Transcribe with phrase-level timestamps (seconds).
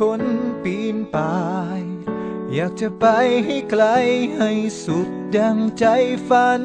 [0.00, 0.24] คน
[0.62, 1.36] ปีนป่า
[1.80, 1.82] ย
[2.54, 3.06] อยากจะไป
[3.44, 3.84] ให้ไกล
[4.36, 4.50] ให้
[4.84, 5.84] สุดดังใจ
[6.28, 6.62] ฝัน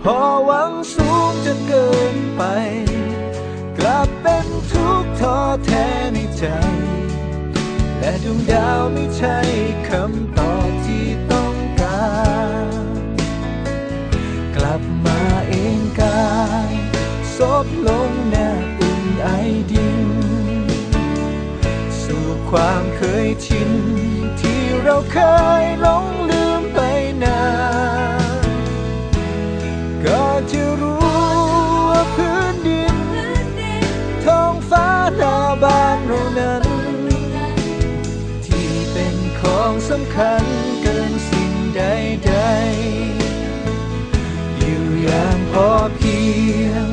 [0.00, 2.42] พอหวังสูงจนเกินไป
[3.78, 6.44] กลับเป็นทุกข์ท้อแท้ในใจ
[7.98, 9.38] และดวงดาวไม่ใช่
[9.88, 12.06] คำตอบที่ต้องกา
[12.66, 12.68] ร
[14.56, 16.30] กลับมาเองกา
[16.70, 16.72] ย
[17.36, 18.25] ซบลง
[22.50, 23.70] ความเคยชิน
[24.40, 25.18] ที่เราเค
[25.62, 26.78] ยหลงลืมไป
[27.22, 27.42] นา
[28.42, 28.46] น
[30.06, 31.04] ก็จะรู้
[31.90, 32.96] ว่าพื้นดิน
[34.24, 36.64] ท้องฟ้าหน้าบ้านเรานั้น
[38.46, 40.44] ที่เป็นของสำคัญ
[40.82, 46.18] เกินสิ่งใดๆอยู่อย่างพอเพี
[46.64, 46.84] ยง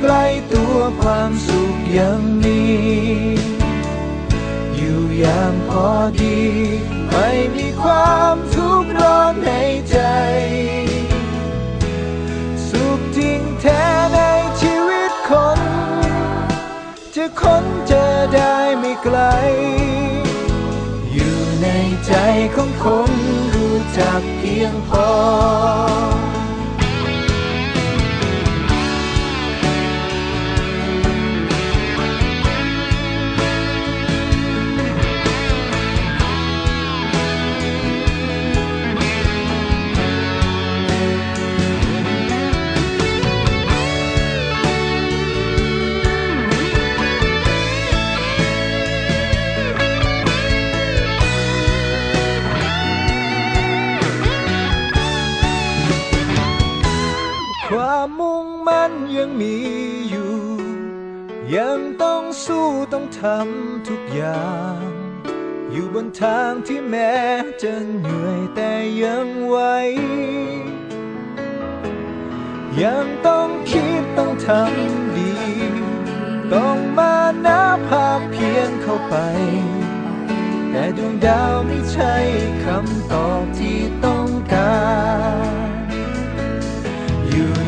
[0.00, 2.62] ใกล้ตัวความสุขยังมี
[5.24, 5.88] อย่างพอ
[6.20, 6.40] ดี
[7.10, 9.50] ไม่มีความทุกข์ร้อนใน
[9.90, 9.98] ใจ
[12.68, 13.82] สุขจริงแท้
[14.14, 14.18] ใน
[14.60, 15.60] ชีวิตคน
[17.14, 19.18] จะค้นเจอได้ไม่ไกล
[21.12, 21.68] อยู่ใน
[22.06, 22.12] ใจ
[22.54, 23.10] ของคน
[23.54, 25.10] รู้จักเพียงพอ
[59.42, 59.54] มี
[60.10, 60.36] อยู่
[61.56, 64.80] ยังต้องสู้ต้องทำทุกอย่าง
[65.70, 67.14] อยู่บนทางที่แม้
[67.62, 68.72] จะเหนื่อยแต่
[69.02, 69.56] ยังไหว
[72.82, 75.32] ยังต้องคิดต้องทำดี
[76.54, 79.14] ต้องมาหนะภาคเพียนเข้าไป
[80.70, 82.14] แต่ดวงดาวไม่ใช่
[82.64, 84.74] คำตอบที่ต้องกา
[85.60, 85.61] ร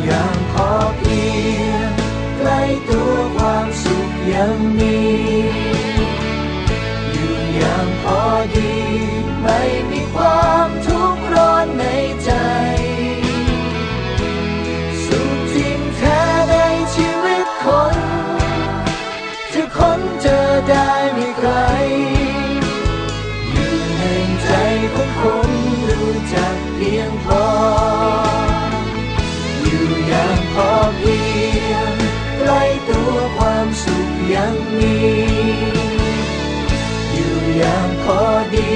[0.05, 1.23] อย่างพอเพี
[1.63, 1.91] ยง
[2.39, 4.99] ใกล้ตัวความสุขยังมี
[7.13, 8.21] อยู่อย่างพอ
[8.57, 8.75] ดี
[9.43, 9.61] ไม่
[9.91, 11.85] มีความทุกข์ร้อนใน
[12.25, 12.31] ใจ
[34.47, 34.97] ยังมี
[37.12, 38.21] อยู่อย่างพอ
[38.55, 38.72] ดี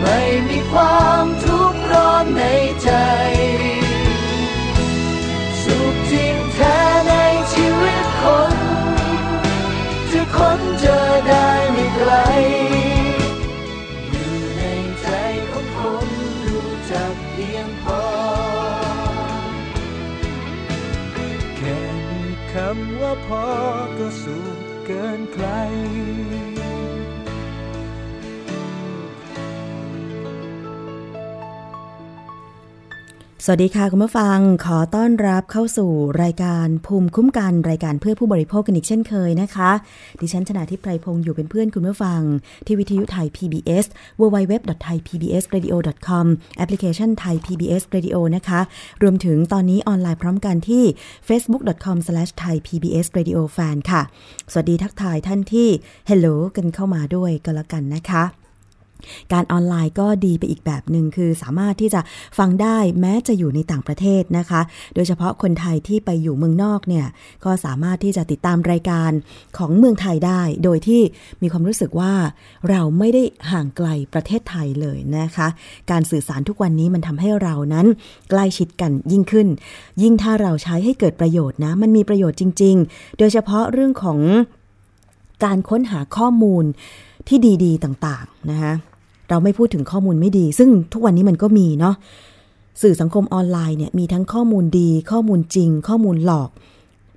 [0.00, 0.18] ไม่
[0.48, 2.42] มีความทุกข์ร้อนใน
[2.82, 2.90] ใจ
[5.62, 6.78] สุขจริงแท้
[7.08, 7.14] ใน
[7.52, 8.24] ชีวิตค
[8.54, 8.56] น
[10.10, 12.12] จะค้นเจอได้ไม่ไกล
[14.10, 14.62] อยู่ใน
[15.00, 15.06] ใจ
[15.52, 16.08] ของคน
[16.46, 18.04] รู้จักเพียงพอ
[21.56, 21.78] แค่
[22.10, 23.46] มีคำว่าพอ
[23.98, 24.19] ก็ส
[25.18, 25.46] นใคร
[33.44, 35.90] สวัสดีค่ะคุณผู้ฟัง ขอต้อนรับเข้าสู่
[36.22, 39.70] รายการภูมิคุ้มกันรายการเพื่อผู้บริโภคกันอีกเช่นเคยนะคะ
[40.20, 42.20] ดิฉันชนะทิพไพรพงศ์อยู่เป็นเพื่อนคุณผู้ฟัง
[42.66, 43.84] ที่วิทยุไทย PBS
[44.20, 46.26] www.thaipbsradio.com
[46.56, 48.60] แอปพลิเคชันไทย PBS Radio นะคะ
[49.02, 50.84] รวมถึงตอนนี้ออนไลน์พร้อมกันที่
[51.28, 54.02] facebook.com/thaipbsradiofan ค่ะ
[54.52, 55.68] สวัสดีทักทายท่านที่
[56.08, 58.24] Hello กันเข้ามาด้วยก็แล้วกันนะคะ
[59.32, 62.00] การออนไลน์ก็ดีไปอีกแบบหนึ่งคือสามารถที่จะ
[62.38, 64.60] ฟังได้แม้จะอยู่ในต่างประเทศนะคะ
[64.94, 67.06] โดยเฉพาะคนไทยที่ไปอยู่เมืองนอกเนี่ย
[67.44, 69.10] ก็สามารถที่จะติดตามรายการ
[69.58, 71.02] ของเมืองไทยได้ โดยที่
[71.42, 72.12] มีความรู้สึกว่า
[72.70, 75.48] เราไม่ได้ห่างไกลประเทศไทยเลยนะคะ
[75.90, 77.86] การสื่อสารทุกวันนี้มันทำให้เรานั้น
[78.30, 79.48] ใกล้ชิดกันยิ่งขึ้น
[80.02, 84.18] ยิ่งถ้าเราใช้ให้เกิดประโยชน์นะมันมีประโยชน์จริง ๆ โดยเฉพาะเรื่องของ
[85.44, 86.64] การค้นหาข้อมูล
[87.28, 88.72] ที่ดี ๆ ต่าง ๆ นะคะ
[89.30, 91.94] เราไม่พูดถึงข้อมูลไม่ดี ซึ่งทุกวันนี้มันก็มีเนาะ
[92.82, 96.50] สื่อสังคมออนไลน์เนี่ยมีทั้งข้อมูลดี ข้อมูลจริง ข้อมูลหลอก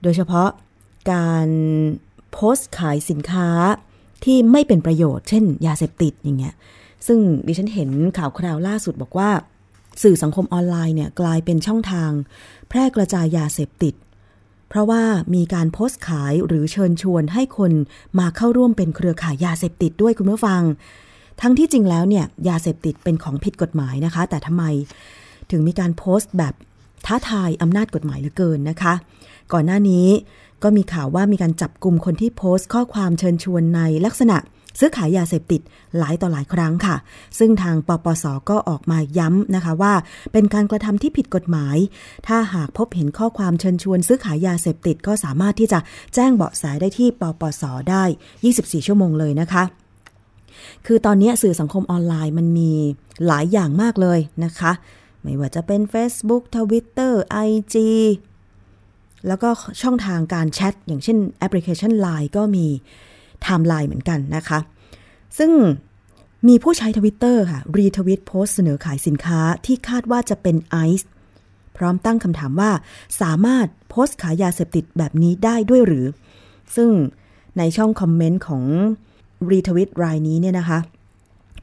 [0.04, 0.50] โดยเฉพาะ
[1.12, 1.48] การ
[2.32, 3.50] โพสต์ขายสินค้า
[4.24, 6.56] ที่ไม่เป็นประโยชน์เช่น ยาเสพติดอย่างเงี้ย
[7.08, 9.30] ซึ่งดิฉันเห็นข่าวคราวล่าสุดบอกว่า
[10.04, 12.12] สื่อสังคมออนไลน์เนี่ยกลายเป็นช่องทาง
[12.70, 13.94] แพร่กระจายยาเสพติด
[14.70, 15.04] เพราะว่า
[15.36, 17.72] มีการโพสต์ขายหรือเชิญชวนให้คน
[18.20, 20.62] มาเข้าร่วมเป็นเครือข่ายยาเสพติดด้วยคุณผู้ฟัง
[21.42, 24.64] ทั้งที่จริงแล้วเนี่ยยาเสพติดเป็นของผิดกฎหมายนะคะ แต่ทำไม
[25.52, 26.54] ถึงมีการโพสต์แบบ
[27.06, 28.94] ท้าทายอำนาจกฎหมายเหลือเกินนะคะ
[29.54, 30.08] ก่อนหน้านี้
[30.64, 34.38] ก็มีข่าวว่ามีการจับกลุ่มคนที่โพสต์ข้อความเชิญชวนในลักษณะ
[34.80, 35.62] ซื้อขายยาเสพติด
[35.98, 36.96] หลายต่อหลายครั้งค่ะ
[37.40, 39.94] ซึ่งทางปปส ก็ออกมาย้ำนะคะว่า
[40.34, 41.78] เป็นการกระทำที่ผิดกฎหมาย
[42.28, 45.80] ถ้าหากพบเห็นข้อความเชิญชวนซื้อขายยาเสพติดก็สามารถที่จะ
[46.16, 48.04] แจ้งเบาะแสได้ที่ปปส ได้
[48.46, 49.64] 24 ชั่วโมงเลยนะคะ
[50.88, 52.72] คือตอนนี้สื่อสังคมออนไลน์มันมี
[53.28, 54.72] หลายอย่างมากเลยนะคะ
[55.22, 57.14] ไม่ว่าจะเป็น Facebook Twitter
[57.48, 57.76] IG
[59.28, 59.50] แล้วก็
[59.82, 62.66] ช่องทางการแชท อย่างเช่นแอปพลิเคชัน Line ก็มี
[63.42, 64.60] ไทม์ไลน์เหมือนกันนะคะ
[65.38, 65.52] ซึ่ง
[66.48, 71.10] มีผู้ใช้ทวิตเตอร์ค่ะ รีทวิตโพสเสนอขายสินค้าที่คาดว่าจะเป็นไอซ์
[71.78, 72.72] พร้อมตั้งคำถามว่า
[73.22, 76.06] สามารถโพสต์ขายยาเสพติดแบบนี้ได้ด้วยหรือ
[76.76, 76.90] ซึ่ง
[77.58, 78.64] ในช่องคอมเมนต์ของ
[79.52, 80.80] รีทวิตรายนี้เนี่ยนะคะ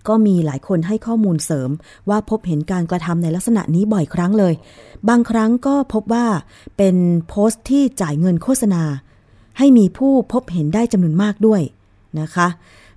[0.08, 1.70] ก็มีหลายคนให้ข้อมูลเสริม
[2.08, 4.54] ว่าพบเห็นการกระทำในลักษณะนี้บ่อยครั้งเลย
[5.08, 6.26] บางครั้งก็พบว่า
[6.76, 6.96] เป็น
[7.28, 8.82] โพสต์ที่จ่ายเงินโฆษณา
[9.58, 11.62] ให้มีผู้พบเห็นได้จำนวนมากด้วย
[12.20, 12.48] นะคะ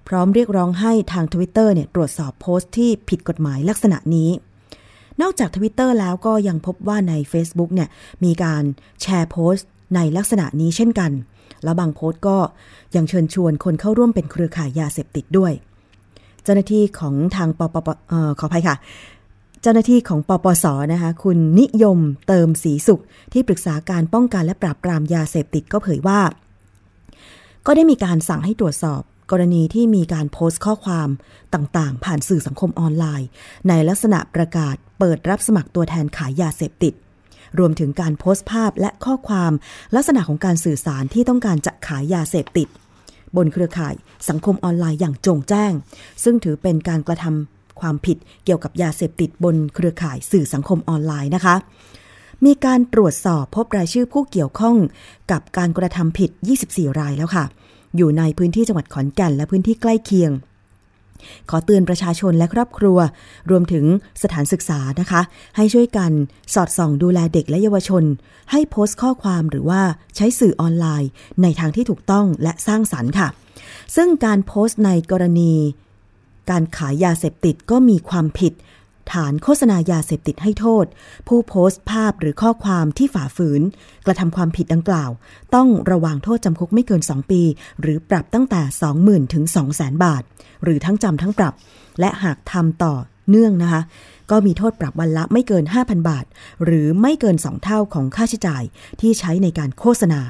[0.07, 4.29] พร้อมเรียกร้องให้ทาง Twitter เนี่ยตรวจสอบโพสต์ที่ผิดกฎหมายลักษณะนี้
[5.21, 7.89] นอกจาก Twitter แล้วก็ยังพบว่าใน Facebook เนี่ย
[8.23, 8.63] มีการ
[9.01, 11.11] แชร์โพสต์ในลักษณะนี้เช่นกัน
[11.63, 12.38] แล้วบางโพสต์ก็
[12.95, 15.54] ยังเชิญชวนคนเข้าร่วมเป็นเครือข่ายยาเสพติดด้วย
[16.44, 18.75] เจ้าหน้าที่ของทางปปปออขออภัยค่ะ
[19.62, 23.01] เจ้าหน้าที่ของปปสนะคะ คุณนิยมเติมสีสุข
[23.33, 26.19] ที่ปรึกษาการป้องกันและปราบปรามยาเสพติดก็เผยว่า
[27.65, 29.01] ก็ได้มีการสั่งให้ตรวจสอบ
[29.31, 31.10] กรณีที่มีการโพสต์ข้อความ
[31.54, 33.27] ต่างๆ ผ่านสื่อสังคมออนไลน์
[33.68, 36.94] ในลักษณะประกาศเปิดรับสมัครตัวแทนขายยาเสพติด
[37.59, 39.51] รวมถึงการโพสต์ภาพและข้อความ
[39.95, 42.67] ลักษณะของการสื่อสารที่ต้องการจะขายยาเสพติด
[43.35, 43.95] บนเครือข่าย
[44.29, 45.71] สังคมออนไลน์อย่างจงแจ้ง
[46.23, 51.55] ซึ่งถือเป็นการกระทำความผิดเกี่ยวกับยาเสพติดบนเครือข่ายสื่อสังคมออนไลน์นะคะ
[52.45, 54.75] มีการตรวจสอบพบรายชื่อผู้เกี่ยวข้อง
[55.31, 56.29] กับการกระทำผิด
[56.65, 57.45] 24 รายแล้วค่ะ
[57.97, 60.31] อยู่ในพื้นที่จังหวัดขอนแก่นและพื้นที่ใกล้เคียง
[61.49, 62.97] ขอเตือนประชาชนและครอบครัว
[63.49, 63.85] รวมถึง
[64.23, 65.21] สถานศึกษานะคะ
[65.57, 66.11] ให้ช่วยกัน
[66.53, 68.03] สอดส่องดูแลเด็กและเยาวชน
[68.51, 69.81] ให้โพสต์ข้อความหรือว่า
[70.15, 71.09] ใช้สื่อออนไลน์
[71.41, 73.27] ในทางที่ถูกต้องและสร้างสรรค์ค่ะ
[73.95, 75.53] ซึ่งการโพสต์ในกรณี
[76.49, 78.53] การขายยาเสพติดก็มีความผิด
[79.11, 80.85] ฐานโฆษณายาเสพติดให้โทษ
[81.27, 83.61] ผู้โพสต์ภาพหรือข้อความที่ฝ่าฝืน
[84.05, 85.11] กระทำความผิดดังกล่าว
[85.55, 87.41] ต้องระวางโทษจำคุกไม่เกิน 2 ปี
[87.81, 88.61] หรือปรับตั้งแต่
[89.00, 90.23] 20,000 ถึง 200,000 บาท
[90.63, 91.53] หรือทั้งจำทั้งปรับ
[92.00, 92.95] และหากทำต่อ
[93.29, 93.81] เนื่องนะคะ
[94.31, 96.25] ก็มีโทษปรับวันละไม่เกิน 5,000 บาท
[96.63, 98.63] หรือไม่เกิน 2 เท่าของค่าใช้จ่าย
[99.01, 100.21] ที่ใช้ในการโฆษณา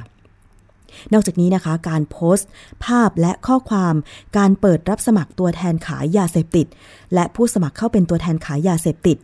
[1.12, 2.48] นอกจากนี้นะคะ การโพสต์
[2.84, 3.94] ภาพและข้อความ
[4.36, 6.66] การเปิดรับสมัครตัวแทนขายยาเสพติด
[7.14, 9.18] และผู้สมัครเข้าเป็นตัวแทนขายยาเสพติด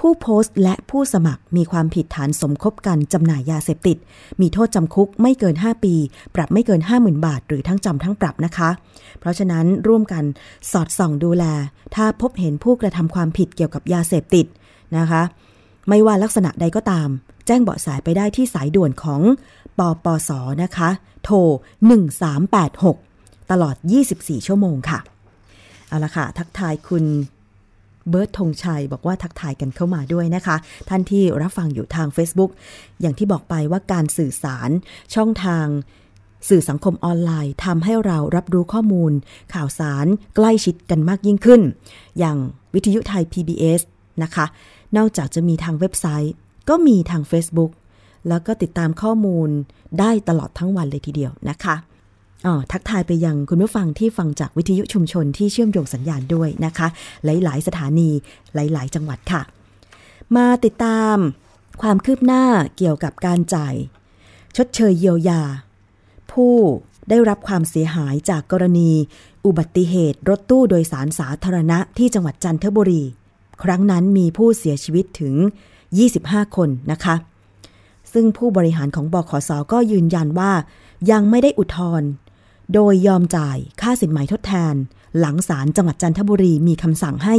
[0.00, 3.96] ผู้โพสต์และผู้สมัครมีความผิดฐานสมคบกันจำหน่ายยาเสพติด
[4.40, 5.94] มีโทษจำคุกไม่เกิน 5 ปี
[6.34, 8.70] ปรับไม่เกิน 50,000 บาท หรือทั้งจำทั้งปรับนะคะ
[9.20, 10.24] เพราะฉะนั้นร่วมกัน
[10.72, 11.44] สอดส่องดูแล
[11.94, 14.46] ถ้าพบเห็นผู้กระทำความผิดเกี่ยวกับยาเสพติด
[14.98, 15.22] นะคะ
[15.88, 17.08] ไม่ว่าลักษณะใดก็ตาม
[17.46, 19.20] แจ้งเบาะแสไปได้ที่สายด่วนของ
[19.78, 20.30] ปปส
[20.62, 20.88] นะคะ
[21.24, 21.36] โทร
[22.24, 23.76] 1386 ตลอด
[24.12, 24.98] 24 ชั่วโมงค่ะ
[25.88, 27.04] เอาละค่ะ ทักทายคุณ
[28.08, 30.56] เบิร์ตธงชัยบอกว่าทักทายกันเข้ามาด้วยนะคะ
[30.88, 32.50] ท่านที่รับฟังอยู่ทาง Facebook
[33.00, 34.70] อย่างที่บอกไปว่าการสื่อสาร
[35.14, 35.66] ช่องทาง
[36.48, 39.12] สื่อสังคมออนไลน์ทำให้เรารับรู้ข้อมูล
[39.54, 41.60] ข่าวสารใกล้ชิดกันมากยิ่งขึ้น
[42.18, 42.36] อย่าง
[42.74, 43.80] วิทยุไทย PBS
[44.22, 44.46] นะคะ
[44.96, 46.32] นอกจากจะมีทางเว็บไซต์
[46.68, 47.70] ก็มีทาง Facebook
[48.28, 49.48] แล้วก็ติดตามข้อมูล
[50.00, 51.76] ได้ตลอดทั้งวันเลยทีเดียวนะคะ
[52.46, 56.86] อ๋อทักทายไปยังคุณผู้ฟังที่ฟังจากวิทยุชุมชนที่เชื่อมโยงสัญญาณด้วยนะคะ
[57.24, 58.10] หลาย ๆ สถานี
[58.54, 59.42] หลาย ๆ จังหวัดค่ะ
[60.36, 61.16] มาติดตาม
[61.82, 62.44] ความคืบหน้า
[62.76, 63.74] เกี่ยวกับการจ่าย
[64.56, 65.42] ชดเชยเยียวยา
[66.32, 66.54] ผู้
[67.08, 68.90] ได้รับความเสียหายจากกรณี
[69.46, 73.02] อุบัติเหตุรถตู้โดยสารสาธารณะที่จังหวัดจันทบุรี
[73.62, 75.34] ครั้งนั้นมีผู้เสียชีวิตถึง
[75.94, 77.14] 25 คนนะคะ
[78.14, 80.52] ซึ่งผู้บริหารของบขสก็ยืนยันว่า
[81.10, 82.08] ยังไม่ได้อุทธรณ์
[82.74, 84.74] โดยยอมจ่ายค่าสินไหมทดแทน
[85.20, 87.36] หลังศาลจังหวัดจันทบุรีมีคำสั่งให้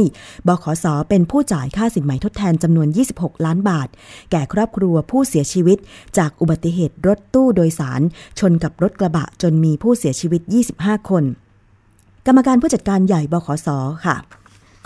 [0.48, 3.88] บขสเป็นผู้จ่ายค่าสินไหมทดแทนจำนวน 26 ล้านบาท
[4.30, 5.78] แก่ครอบครัวผู้เสียชีวิต
[6.18, 8.00] จากอุบัติเหตุรถตู้โดยสาร
[8.38, 10.40] ชนกับรถกระบะจนมีผู้เสียชีวิต
[10.76, 11.24] 25 คน
[12.26, 13.68] กรรมการผู้จัดการใหญ่บขส
[14.06, 14.16] ค่ะ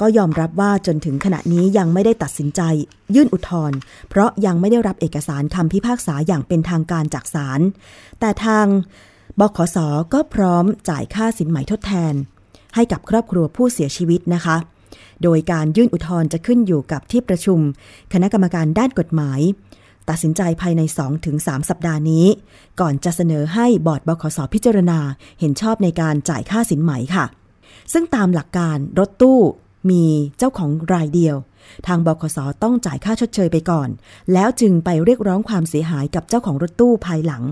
[0.00, 2.60] ก็ยอมรับว่าจนถึงขณะนี้ยังไม่ได้ตัดสินใจ
[3.14, 3.78] ยื่นอุทธรณ์
[4.08, 7.60] เพราะยังไม่ได้รับเอกสารคำพิพากษาอย่างเป็นทางการจากศาล
[8.20, 8.66] แต่ทาง
[9.40, 9.78] บขส
[10.12, 12.14] ก็พร้อมจ่ายค่าสินไหมทดแทน
[12.74, 14.56] ให้กับครอบครัวผู้เสียชีวิตนะคะ
[15.22, 17.58] โดยการยื่นอุทธรณ์จะขึ้นอยู่กับที่ประชุม
[18.12, 19.40] คณะกรรมการด้านกฎหมาย
[20.08, 20.82] ตัดสินใจภายใน
[21.24, 22.26] 2-3 สัปดาห์นี้
[22.80, 24.98] ก่อนจะเสนอให้บอร์ดบขสพิจารณา
[25.40, 27.24] เห็นชอบในการจ่ายค่าสินไหมค่ะ
[27.92, 29.40] ซึ่งตามหลักการรถตู้
[29.90, 30.04] มี
[30.38, 31.36] เจ้าของรายเดียว
[31.86, 33.88] ทางบขสต้องจ่ายค่าชดเชยไปก่อน
[34.32, 37.42] แล้วจึงไปเรียกร้องความเสียหายกับเจ้าของรถตู้ภายหลัง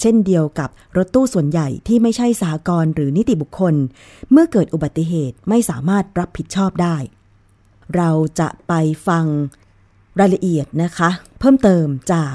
[0.00, 3.74] เช่นเดียวกับรถตู้ส่วนใหญ่ที่ไม่ใช่สหกรณ์หรือนิติบุคคล
[4.30, 6.96] เมื่อเกิดอุบัติเหตุไม่สามารถรับผิดชอบได้
[7.96, 8.72] เราจะไป
[9.08, 9.24] ฟัง
[10.20, 12.26] รายละเอียดนะคะ เพิ่มเติมจา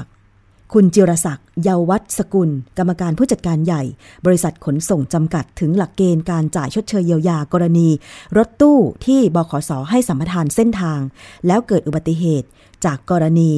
[0.74, 3.82] คุณจิรศักดิ์เยาวัฒสกุล กรรมการผู้จัดการใหญ่
[4.26, 7.88] บริษัทขนส่งจำกัดถึงหลักเกณฑ์การจ่ายชดเชยเยียวยากรณี
[8.36, 11.00] รถตู้ที่บขสให้สัมปทานเส้นทาง
[11.46, 12.48] แล้วเกิดอุบัติเหตุ
[12.84, 13.50] จากกรณี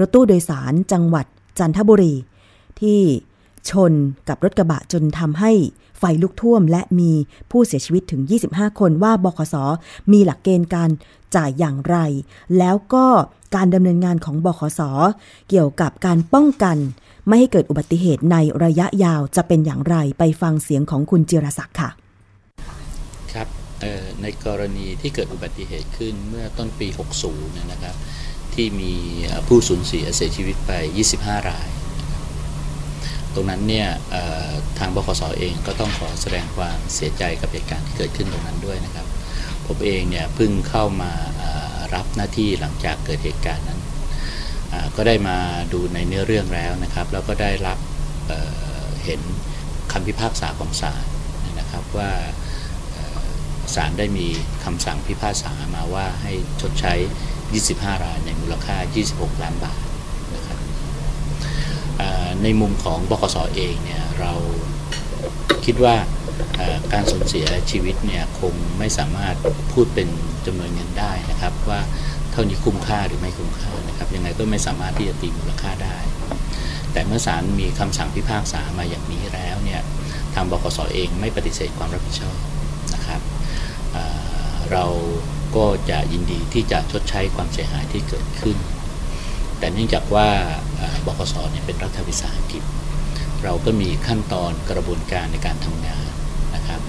[0.00, 1.26] รถตู้โดยสารจังหวัด
[1.58, 2.14] จันทบุรี
[2.80, 3.00] ที่
[3.70, 3.92] ชน
[4.28, 5.52] กับรถกระบะจนทำให้
[6.04, 7.12] ฟลุกท่วม และมี
[7.50, 9.54] ผู้เสียชีวิตถึง 25 คนว่าบขส
[10.12, 10.90] มีหลักเกณฑ์การ
[11.36, 11.96] จ่ายอย่างไร
[12.58, 13.06] แล้วก็
[13.54, 14.80] การดำเนินงานของบขส
[15.48, 16.76] เกี่ยวกับการป้องกัน
[17.28, 21.90] ไม่ให้เกิดอุบัติเหตุในระยะยาวจะเป็นอย่างไรไปฟังเสียงของคุณจิรศักดิ์ค่ะ
[23.32, 23.48] ครับ
[24.22, 26.88] ในกรณีที่เกิดอุบัติเหตุขึ้นเมื่อต้นปี
[27.20, 27.94] 60เนี่ยนะครับ
[28.54, 28.92] ที่มี
[29.48, 30.72] ผู้สูญเสียเสียชีวิตไป
[31.12, 31.68] 25 ราย
[33.34, 33.88] ตรงนั้นเนี่ย
[34.78, 39.06] ทางบขสเองก็ต้องขอแสดงความเสียใจกับเหตุการณ์ที่เกิดขึ้นตรงนั้นด้วยนะครับ
[39.66, 41.12] ผมเองเนี่ยเพิ่งเข้ามา
[41.94, 43.80] รับหน้าที่หลังจากเกิดเหตุการณ์นั้น
[44.96, 45.36] ก็ได้มา
[45.72, 47.78] ดูในเนื้อเรื่องแล้วนะครับแล้วก็ได้รับ
[48.26, 49.20] เเห็น
[49.92, 51.04] คำพิพากษาของศาล
[51.58, 52.10] นะครับว่า
[53.74, 54.26] ศาลได้มี
[54.64, 56.94] คำสั่งพิพากษามาว่าให้ชดใช้
[57.50, 58.76] 25 รายในมูลค่า
[59.10, 59.80] 26 ล้านบาท
[60.34, 60.58] นะครับ
[62.42, 64.32] ในมุมของบกสเองเนี่ยเรา
[65.64, 65.96] คิดว่า
[66.92, 69.36] การสูญเสียชีวิตเนี่ยคงไม่สามารถ
[69.72, 70.08] พูดเป็น
[70.46, 71.80] จำนวนเงินได้นะครับ ว่า
[72.32, 75.98] เท่านี้คุ้มค่าหรือไม่คุ้มค่านะครับยังไงก็ไม่สามารถที่จะตีมูลค่าได้
[76.92, 79.82] แต่เมื่อศาลมีคำสั่งพิพากษามาอย่างนี้แล้วเนี่ย
[80.34, 82.38] ทางบกสเองไม่ปฏิเสธความรับผิดชอบ
[82.94, 83.20] นะครับ
[84.72, 84.84] เรา
[85.56, 88.56] ก็จะยินดีที่จะชดใช้ความเสียหายที่เกิดขึ้น
[89.58, 90.28] แต่เนื่องจากว่า
[91.06, 92.62] บกสเนี่ยเป็นรัฐวิสาหกิจ
[93.44, 96.06] เราก็มีขั้นตอนกระบวนการในการทำงาน
[96.54, 96.80] นะครับ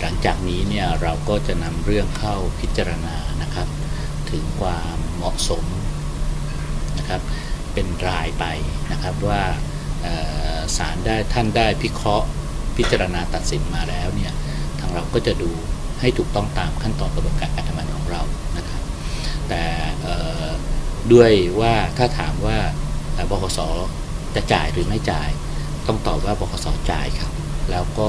[0.00, 3.68] หลังจากนี้เนี่ยเราก็จะนำเรื่องเข้าพิจารณานะครับ
[4.30, 5.64] ถึงความเหมาะสม
[6.98, 7.20] นะครับ
[7.74, 8.44] เป็นรายไป
[8.92, 9.42] นะครับว่า
[10.76, 12.26] ศาลได้ท่านได้พิเคราะห์
[12.76, 14.32] พิจารณาตัดสินมาแล้วเนี่ย
[14.78, 15.50] ทางเราก็จะดู
[16.00, 18.22] ให้ถูกต้องตามขั้นตอนกระบวนการการทำงานของเรา
[18.58, 18.82] นะครับ
[19.48, 19.62] แต่
[21.12, 22.58] ด้วยว่าถ้าถามว่า
[23.30, 23.60] บขส
[24.34, 25.30] จะจ่ายหรือไม่จ่าย
[25.86, 27.32] ต้องตอบว่าบขสจ่ายครับ
[27.70, 28.08] แล้วก็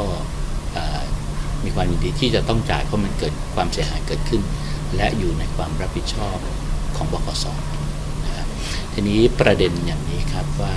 [1.63, 4.41] มีความยินดีที่จะต้องจ่ายเพราะมันเกิดความเสียหายเกิดขึ้น
[4.95, 6.37] และอยู่ในความรับผิดชอบ
[6.95, 7.45] ของบขส
[8.25, 8.47] นะครับ
[8.93, 10.75] ทีนี้ประเด็นอย่างนี้ครับว่า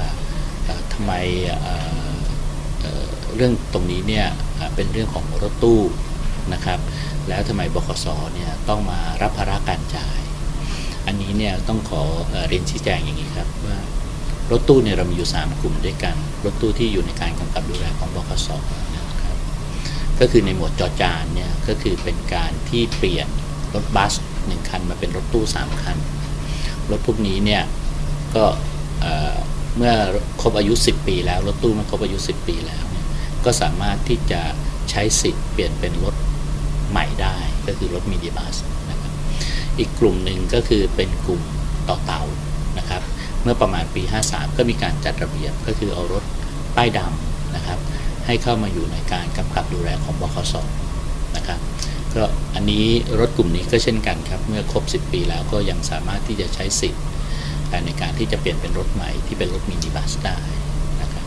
[0.93, 1.13] ทำไม
[3.37, 4.27] เรื่องตรงนี้เนี่ย
[4.75, 5.81] เป็นเรื่องของรถตู้
[6.53, 6.79] นะครับ
[7.29, 10.19] แล้วทำไมบขสเนี่ยต้องมารับภาระการจ่าย
[11.07, 12.03] อันนี้เนี่ยต้องขอ
[12.49, 13.79] เรียนชี้แจงอย่างนี้ครับว่า
[14.51, 18.49] รถตู้เนี่ยเรามีอยู่ 3 กลุ่มด้วยกัน รถตู้ที่อยู่ในการกำกับดูแลของบขส
[18.97, 19.37] นะครับ
[20.21, 23.29] ก็คือในหมวดจอจานเนี่ยก็คือเป็นการที่เปลี่ยน
[23.75, 24.13] รถบัส
[24.47, 25.97] หนึ่งคันมาเป็นรถตู้ 3 คัน
[26.91, 27.63] รถพวกนี้เนี่ย
[28.35, 28.45] ก็
[29.77, 29.95] เมื่อ
[30.41, 32.85] ครบอายุ 10 ปีแล้ว รถตู้มันครบอายุ 10 ปีแล้ว
[33.45, 34.41] ก็สามารถที่จะ
[34.91, 36.15] ใช้สิทธิ์เปลี่ยนเป็นรถ
[36.91, 37.37] ใหม่ได้
[37.67, 38.57] ก็คือรถมินิบัส
[38.91, 39.13] นะครับ
[39.79, 41.43] อีกกลุ่มหนึ่งก็คือเป็นกลุ่ม
[41.89, 42.23] ต่อเตา
[43.45, 46.25] เมื่อประมาณปี 53 ก็มีการจัดระเบียบก็คือเอารถ
[46.77, 47.79] ป้ายดำนะครับ
[48.27, 50.55] ให้เข้ามาอยู่ในการกำกับดูแลของบขส
[51.37, 51.61] นะครับ
[52.15, 52.23] ก็
[52.55, 52.85] อันนี้
[53.19, 57.03] รถกลุ่มนี้ก็เช่นกันครับ เมื่อครบ 10 ปีแล้วก็ยังสามารถที่จะใช้สิทธิ์
[57.87, 60.39] ในการที่จะเปลี่ยนเป็นรถใหม่ที่เป็นรถมินิบัสได้
[61.03, 61.27] นะครับ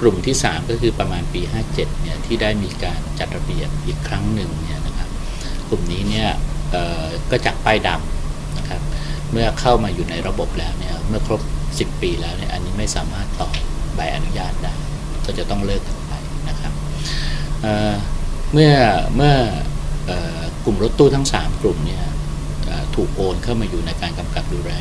[0.00, 1.42] กลุ่มที่ 3 ก็คือประมาณปี
[1.72, 5.10] 57 เนี่ยที่ได้มีการจัดระเบียบอีกครั้งหนึ่งเนี่ยนะครับ
[5.68, 6.28] กลุ่มนี้เนี่ย
[7.30, 8.09] ก็จากป้ายดำ
[9.32, 11.40] เมื่อเข้ามาอยู่ในระบบแล้วเนี่ยเมื่อครบ
[11.72, 13.50] 10 ปีแล้วเนี่ยอันนี้ไม่สามารถต่อ
[13.96, 14.74] ใบอนุญาตได้
[15.24, 16.12] ก็จะต้องเลิกกันไป
[16.48, 16.72] นะครับ
[18.52, 18.72] เมื่อ
[19.16, 19.34] เมื่อ
[20.10, 20.12] อ
[20.64, 22.04] กลุ่มรถตู้ทั้ง 3 กลุ่มเนี่ย
[22.94, 24.72] ถูกโอนเข้ามาอยู่ในการกำกับดูแล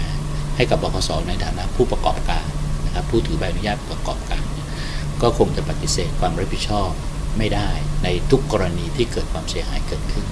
[0.55, 2.45] ให้กับบกสในฐานะผู้ประกอบการ
[2.85, 4.43] นะครับผู้ถือใบอนุญาตประกอบการ
[5.21, 6.89] ก็คงจะปฏิเสธความรับผิดชอบ
[7.37, 7.69] ไม่ได้
[8.03, 10.25] ในทุกกรณีที่เกิดความเสียหายเกิดขึ้น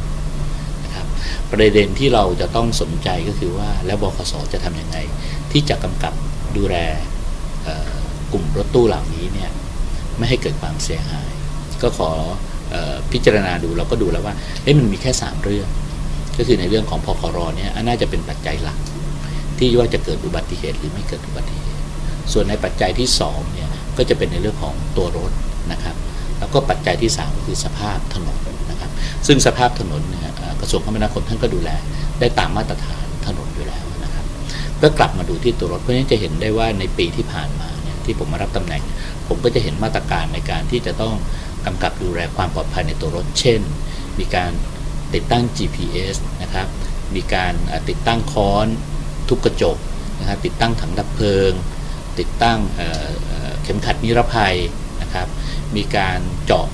[1.52, 4.98] ประเด็นที่เราจะต้องสนใจก็คือว่าแล้วบคสจะทำยังไง
[5.52, 6.14] ที่จะกำกับ
[6.58, 6.76] ดูแล
[8.32, 9.52] กลุ่มรถตู้เหล่านี้เนี่ย
[10.18, 11.30] ไม่ให้เกิดความเสียหาย
[11.82, 12.10] ก็ขอ
[13.12, 14.34] พิจารณาดูเราก็ดูแล้วว่า
[14.64, 15.68] เอ๊ะมันมีแค่ 3 เรื่อง
[16.38, 18.78] ก็คือในเรื่องของพครเนี่ยน่าจะเป็นปัจจัยหลัก
[19.58, 21.82] ที่ว่าจะเกิดอุบัติเหตุหรือไม่เกิดอุบัติเหตุ
[22.32, 25.32] ส่วนในปัจจัยที่2เนี่ยก็จะเป็นในเรื่องของตัวรถ
[25.72, 25.96] นะครับ
[26.40, 28.38] แล้วก็ปัจจัยที่ 3 ก็คือสภาพถนน
[28.72, 28.92] นะครับ
[29.28, 30.26] ซึ่งสภาพถนนเนี่ย
[30.62, 31.70] กระทรวงคมนาคมท่านก็ดูแล
[32.20, 34.26] ได้ตามมาตรฐานถนนอยู่แล้วนะครับ
[34.82, 38.84] ก็กลับมาดูที่ตัวรถเพราะฉะนั้นจะเห็นได้ว่าในปีที่ผ่านมาเนี่ยที่ผมมารับตำแหน่ง
[39.28, 41.16] ผมก็จะเห็นมาตรการในการที่จะต้อง
[41.66, 43.62] กำกับดูแลความปลอดภัยในตัวรถ เช่น
[44.20, 44.52] มีการ
[45.14, 46.68] ติดตั้ง GPS นะครับ
[47.16, 47.54] มีการ
[47.90, 48.68] ติดตั้งค้อน
[49.28, 49.78] ทุบกระจก
[50.20, 51.52] นะครับติดตั้งถังดับเพลิง
[52.20, 54.56] ติดตั้งเเเข็มขัดนิรภัย
[55.02, 55.28] นะครับ
[55.76, 56.68] มีการเจาะ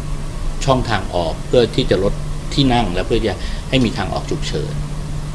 [0.66, 2.14] ช่องทางออกเพื่อที่จะลด
[2.56, 3.34] ที่นั่งและเพื่อจะ
[3.70, 4.74] ให้มีทางออกฉุกเฉิน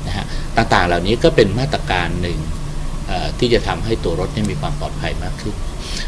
[0.06, 2.38] นะฮะต่างๆเหล่านี้ก็เป็นมาตรการหนึ่ง
[3.38, 5.54] ที่จะทำให้ตัวรถมีความปลอดภัยมากขึ้น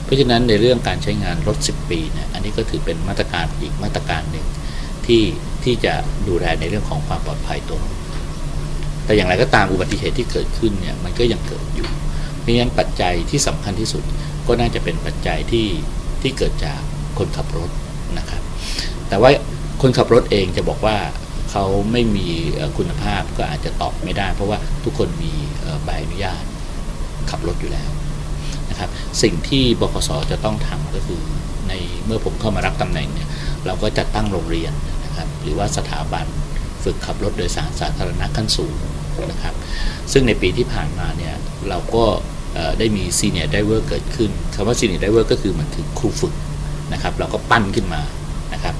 [0.04, 4.46] เพราะฉะนั้นในเรื่องการใช้งานรถ 10 ปีเนี่ยอันนี้ก็ถือเป็นมาตรการอีกมาตรการหนึ่ง
[5.06, 5.22] ที่
[5.64, 5.94] ที่จะ
[6.28, 7.96] ดูแลในเรื่องของความปลอดภัยตัวรถ
[9.04, 11.88] แต่อย่างไรก็ตามอุบัติเหตุที่เกิดขึ้นเนี่ยมันก็ยังเกิดอยู่
[12.38, 14.02] เพราะฉะนั้นปัจจัยที่สำคัญที่สุด
[14.46, 15.66] ก็น่าจะเป็นปัจจัยที่
[16.22, 16.78] ที่เกิดจาก
[17.18, 17.70] คนขับรถ
[18.18, 18.42] นะครับ
[19.08, 19.30] แต่ว่า
[19.82, 20.96] คนขับรถเองจะบอกว่า
[21.50, 22.26] เขาไม่มี
[22.78, 25.32] คุณภาพก็อาจจะตอบไม่ได้ เพราะว่าทุกคนมี
[25.84, 26.44] ใบอนุญาต
[27.30, 27.90] ขับรถอยู่แล้ว
[28.70, 28.90] นะครับ
[29.22, 31.20] สิ่งที่บขสจะต้องทำก็คือ
[31.68, 31.72] ใน
[32.04, 33.28] เมื่อผมเข้ามารับตำแหน่งเนี่ย
[33.66, 34.72] เราก็จะตั้งโรงเรียน
[35.04, 36.26] นะครับ หรือว่าสถาบัน
[36.84, 38.74] ฝึกขับรถโดยสารสาธารณะขั้นสูง
[39.30, 39.54] นะครับ
[40.12, 41.34] ซึ่งในปีที่ผ่านมาเนี่ย
[41.68, 42.04] เราก็
[42.78, 46.34] ได้มี senior driver เกิดขึ้นคำว่า senior driver ก็คือมันคือครูฝึก
[46.92, 48.02] นะครับ เราก็ปั้นขึ้นมา
[48.54, 48.74] นะครับ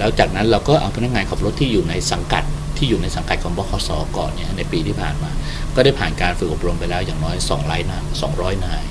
[0.00, 2.44] แล้วจากนั้นเราก็เอาพนักงานขับรถที่อยู่ในสังกัด
[2.76, 5.30] ที่อยู่ในสังกัดของบขสก่อนเนี่ยในปีที่ผ่านมา
[5.74, 8.82] ก็ได้ผ่านการฝึกอบรมไปแล้วอย่างน้อย2ร้อยนาย200นาย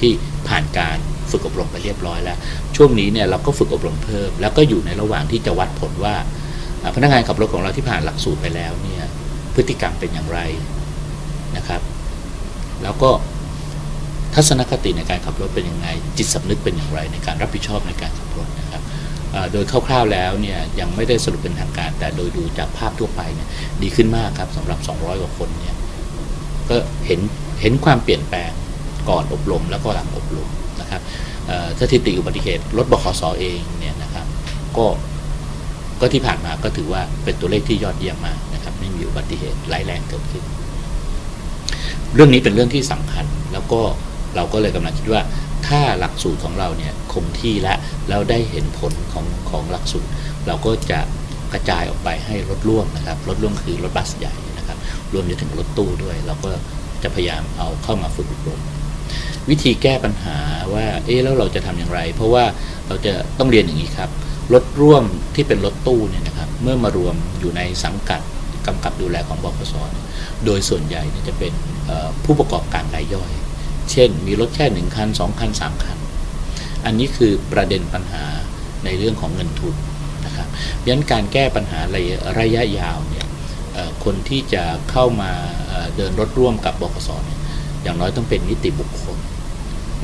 [0.00, 0.12] ที่
[0.48, 0.96] ผ่านการ
[1.30, 2.36] ฝึกอบรมไปเรียบร้อยแล้ว
[2.76, 6.14] ช่วงนี้เนี่ยเราก็ฝึกอบรมเพิ่ม แล้วก็อยู่ในระหว่างที่จะวัดผลว่า
[6.96, 9.04] พนักงานขับรถของเราที่ผ่านหลักสูตรไปแล้วเนี่ย
[9.54, 10.40] พฤติกรรมเป็นอย่างไร
[11.56, 11.80] นะครับ
[12.82, 13.10] แล้วก็
[14.34, 18.82] ทัศนคติในการขับรถเป็นยังไง จิตสำนึกเป็นอย่างไร ในการรับผิดชอบในการขับรถนะครับ
[19.52, 23.48] โดยคร่าวๆแล้วเนี่ยยังไม่ได้สรุปเป็นทางการ แต่โดยดูจากภาพทั่วไปเนี่ย
[23.82, 25.76] ดีขึ้นมากครับสำหรับ 200 กว่าคนเนี่ย
[26.68, 27.20] ก็เห็น
[27.60, 28.50] เห็นความเปลี่ยนแปลง
[29.08, 30.48] ก่อนอบรมแล้วก็หลังอบรม
[30.80, 31.02] นะครับ
[31.80, 34.26] สถิติอุบัติเหตุรถบขสเองเนี่ยนะครับ
[34.76, 34.86] ก็
[36.00, 40.44] ก็ที่ผ่านมาก็ถือว่าเป็นตัวเลขที่ยอดเยี่ยมมากนะครับไม่มีอุบัติเหตุร้ายแรงเกิดขึ้น
[42.14, 43.80] เรื่องนี้เป็นเรื่องที่สำคัญแล้วก็
[44.36, 45.22] เราก็เลยกำลังคิดว่า
[45.72, 47.74] ถ้าหลักสูตรของเราเนี่ยคงที่และ
[48.08, 50.10] แล้วได้เห็นผลของของหลักสูตร
[50.46, 51.00] เราก็จะ
[51.52, 54.78] กระจายออกไปให้รถร่วมนะครับรถร่วมคือรถบัสใหญ่นะครับ
[55.12, 56.50] รวมไปถึงรถตู้ด้วย เราก็
[57.02, 58.60] จะพยายามเอาเข้ามาฝึกอบรม
[59.48, 60.38] วิธีแก้ปัญหา
[60.74, 62.44] ว่าเอ๊ะแล้วเราจะทำอย่างไร เพราะว่า
[62.88, 64.10] เราจะต้องเรียนอย่างนี้ครับ
[64.52, 65.04] รถร่วม
[65.34, 68.20] ที่เป็นรถตู้เนี่ยนะครับเมื่อมารวมอยู่ในสังกัด
[68.66, 69.74] กำกับดูแลของบขส
[70.44, 71.52] โดยส่วนใหญ่นี่จะเป็น
[72.24, 73.30] ผู้ประกอบการรายย่อย
[73.90, 75.98] เช่น มีรถแค่หนึ่งคันสองคันสามคัน
[76.84, 78.24] อันนี้คือประเด็นปัญหา
[78.84, 79.74] ในเรื่องของเงินทุน
[80.26, 83.26] นะครับเพราะฉะนั้นการแก้ปัญหาระยะระยะยาวเนี่ย
[84.04, 85.30] คนที่จะเข้ามา
[85.96, 87.38] เดินรถร่วมกับบขสเนี่ย
[87.82, 89.18] อย่างน้อยต้องเป็นนิติบุคคล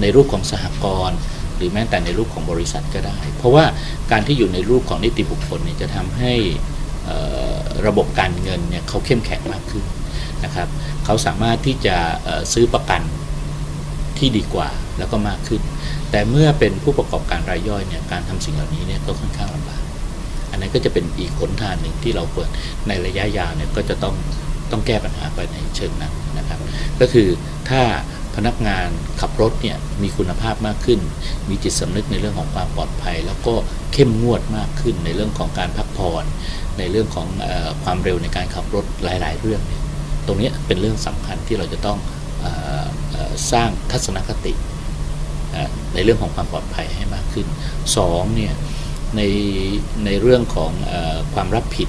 [0.01, 1.19] ในรูปของสหกรณ์
[1.57, 3.65] หรือแม้แต่ในรูปของบริษัทก็ได้ เพราะว่า
[4.11, 6.35] การที่อยู่ในรูปของนิติบุคคลเนี่ยจะทำให้
[7.87, 9.85] ระบบการเงินเนี่ยเขาเข้มแข็งมากขึ้น
[10.45, 10.69] นะครับ
[11.05, 11.97] เขาสามารถที่จะ
[12.53, 13.03] ซื้อประกัน
[14.19, 15.63] ที่ดีกว่าแล้วก็มากขึ้น
[16.11, 19.83] แต่เมื่อเป็นผู้ประกอบการรายย่อยเนี่ยการทำสิ่งเหล่านี้เนี่ยก็ค่อนข้างลำบาก
[20.51, 22.49] อันนั้นก็จะเป็นอีกหนทางหนึ่งที่เราควร
[22.89, 24.15] ในระยะยาวเนี่ยก็จะต้อง
[24.71, 26.59] ต้องแก้ปัญหาไปในเชิงนั้นนะครับ
[27.01, 27.29] ก็คือ
[27.71, 27.83] ถ้า
[28.37, 28.89] พนักงาน
[29.21, 31.01] ขับรถเนี่ยมีคุณภาพมากขึ้น
[31.49, 33.55] มีจิตสำนึกในเรื่องของความปลอดภัย แล้วก็
[33.93, 36.25] เข้มงวดมากขึ้นในเรื่องของการพักผ่อน
[36.79, 37.49] ในเรื่องของอ
[37.85, 39.83] ความเร็วในการขับรถหลาย ๆ เรื่องเนี่ย
[40.27, 41.99] ตรงนี้เป็นเรื่องสำคัญที่เราจะต้อง
[42.45, 42.47] อ
[43.53, 44.53] สร้างทัศนคติ
[45.53, 47.47] เอ่อในเรื่องของความปลอดภัยให้มากขึ้น
[47.97, 48.55] สองเนี่ย
[49.17, 49.23] ใน
[50.05, 51.89] ในเรื่องของเออความรับผิด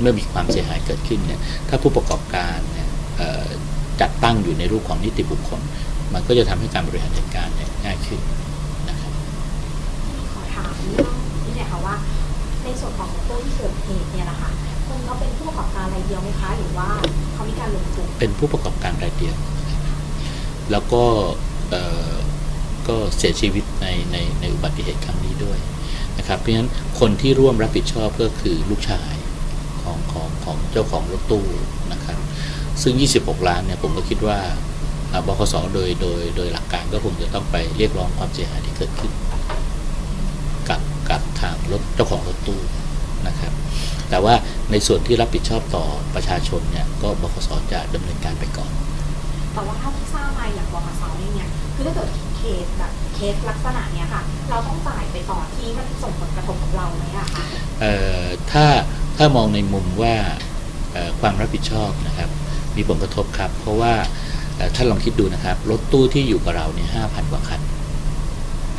[0.00, 3.46] เมื่อมีความเสียหายเกิดขึ้นเนี่ยถ้าผู้ประกอบการเนี่ยเอ่อ
[4.00, 5.60] จัดตั้งอยู่ในรูปของนิติบุคคล
[6.14, 8.20] มันก็จะทำให้การบริหารจัดการเนี่ยง่ายขึ้น
[8.88, 9.12] นะครับ
[10.32, 11.14] ขอถามเรื่อง
[11.44, 11.94] นี้หน่อยค่ะว่า
[12.64, 14.50] ในส่วนของตู้ที่เกิดเหตุเนี่ยนะคะ
[14.86, 16.88] คุณเขาเป็นผู้ประกอบการรายเดียวไหมคะหรือว่า
[17.32, 19.34] เขามีการลงทุนเป็นผู้ประกอบการรายเดียว
[20.72, 21.04] แล้วก็
[22.88, 25.58] ก็เสียชีวิตในในในอุบัติเหตุครั้งนี้ด้วย
[26.18, 29.14] นะครับเพราะฉะนั้นคนที่ร่วมรับผิดชอบก็คือลูกชาย
[29.82, 31.44] ของของของเจ้าของรถตู้
[31.92, 32.18] นะครับ
[32.82, 34.38] ซึ่ง 26 ล้านเนี่ยผมก็คิดว่า
[35.12, 39.12] อ่าบคสโดยโดยโดยหลักการก็คงจะต้องไปเรียกร้องความเสียหายที่เกิดขึ้น
[40.68, 42.60] กับกับทางรถเจ้าของรถตู้
[43.26, 43.52] นะครับ
[44.10, 44.34] แต่ว่า
[44.70, 48.70] ในส่วนที่รับผิดชอบต่อประชาชนเนี่ยก็บคสจะดำเนินการไปก่อน
[49.52, 57.42] แต่ว่าถ้าที่ทราบมาอย่างบกสเองเนี่ยคือถ้าเกิดเคสแบบเคสลักษณะเนี้ยค่ะ เราต้องจ่ายไปต่อที่มันส่งผลกระทบกับเราไหมอะคะ
[57.80, 58.66] เอ่อถ้า
[59.16, 60.16] ถ้ามองในมุมว่า
[61.20, 62.30] ความรับผิดชอบนะครับ
[62.76, 63.94] มีผลกระทบครับ เพราะว่า
[64.56, 67.60] เอ่อท่านลองคิดดูนะครับ รถตู้ที่อยู่กับเราเนี่ยห้าพันกว่าคัน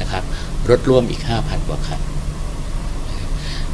[0.01, 0.23] นะครับ
[0.69, 2.01] รถร่วมอีก5,000กว่าคัน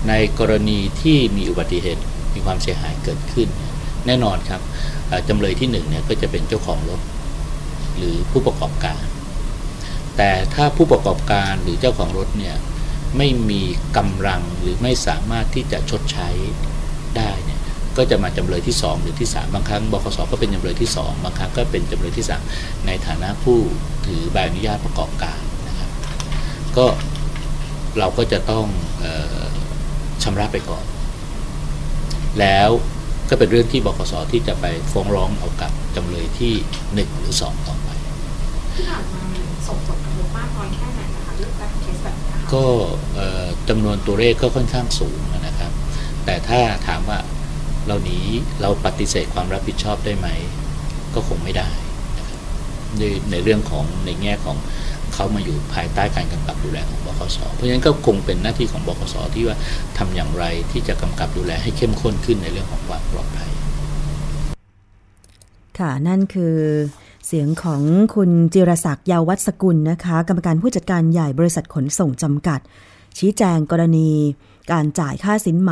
[0.07, 2.01] ในกรณีที่มีอุบัติเหตุ
[2.33, 3.47] มีความเสียหายเกิดขึ้น
[4.07, 4.61] แน่นอนครับ
[5.29, 7.01] จำเลยที่หนึ่งเนี่ยก็จะเป็นเจ้าของรถ
[7.97, 9.03] หรือผู้ประกอบการ
[10.17, 12.55] แต่ถ้าผู้ประกอบการหรือเจ้าของรถเนี่ย
[13.17, 13.61] ไม่มี
[13.97, 16.29] กำลังหรือไม่สามารถที่จะชดใช้
[17.17, 17.61] ได้เนี่ย
[17.97, 23.57] ก็จะมาจำเลยที่ 2 หรือที่ 3 บางครั้งบคสก็เป็นจำเลยที่ 2 บางครั้งก็เป็นจำเลยที่ 3 ในฐานะผู้
[24.05, 25.89] ถือใบอนุญาตประกอบการนะครับ
[26.77, 26.85] ก็
[27.99, 28.65] เราก็จะต้อง
[29.03, 29.05] อ
[29.39, 29.41] อ
[30.23, 30.85] ชำระไปก่อน
[32.39, 32.69] แล้ว
[33.29, 37.89] ก็เป็นเรื่องที่บคสที่จะไปฟ้องร้องเอากับจำเลยที่ 1 หรือ 2 ต่อไป
[38.75, 42.65] ที่ผ่านมามันส่งผลกระทบมากน้อยแค่ไหนนะคะเรื่องการเคสแบบนี้ค่ะก็
[43.15, 45.71] เอ่อจำนวนตัวเลขก็ค่อนข้างสูงนะครับ
[46.25, 47.19] แต่ถ้าถามว่า
[47.87, 48.19] เราหนี
[48.61, 50.27] เราปฏิเสธความรับผิดชอบได้ไหม
[51.13, 51.69] ก็คงไม่ได้
[52.17, 52.39] นะครับ
[52.97, 54.57] ในในเรื่องของในแง่ของ
[55.15, 59.57] เขามาอยู่ภายใต้การกำกับดูแลของบคสเพราะฉะนั้นก็คงเป็นหน้าที่ของบคสที่ว่า
[59.97, 63.49] ทำอย่างไรที่จะกำกับดูแลให้เข้มข้นขึ้นในเรื่องของความปลอดภัย
[65.79, 66.57] ค่ะนั่นคือ
[67.27, 67.81] เสียงของ
[68.15, 72.59] คุณจิรศักดิ์ยาววัฒสกุลนะคะ กรรมการผู้จัดการใหญ่บริษัทขนส่งจำกัด
[73.17, 74.09] ชี้แจงกรณี
[74.71, 75.71] การจ่ายค่าสินไหม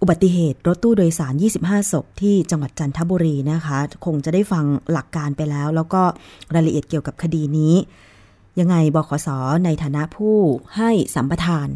[0.00, 6.02] อุบัติเหตุรถตู้โดยสาร 25 ศพที่จังหวัดจันทบุรีนะคะ คงจะได้ฟังหลักการไปแล้ว แล้วก็
[6.54, 7.74] รายละเอียดเกี่ยวกับคดีนี้
[8.60, 9.28] ยังไงบขส
[9.64, 10.36] ในฐานะผู้
[10.76, 11.68] ให้สัมปทาน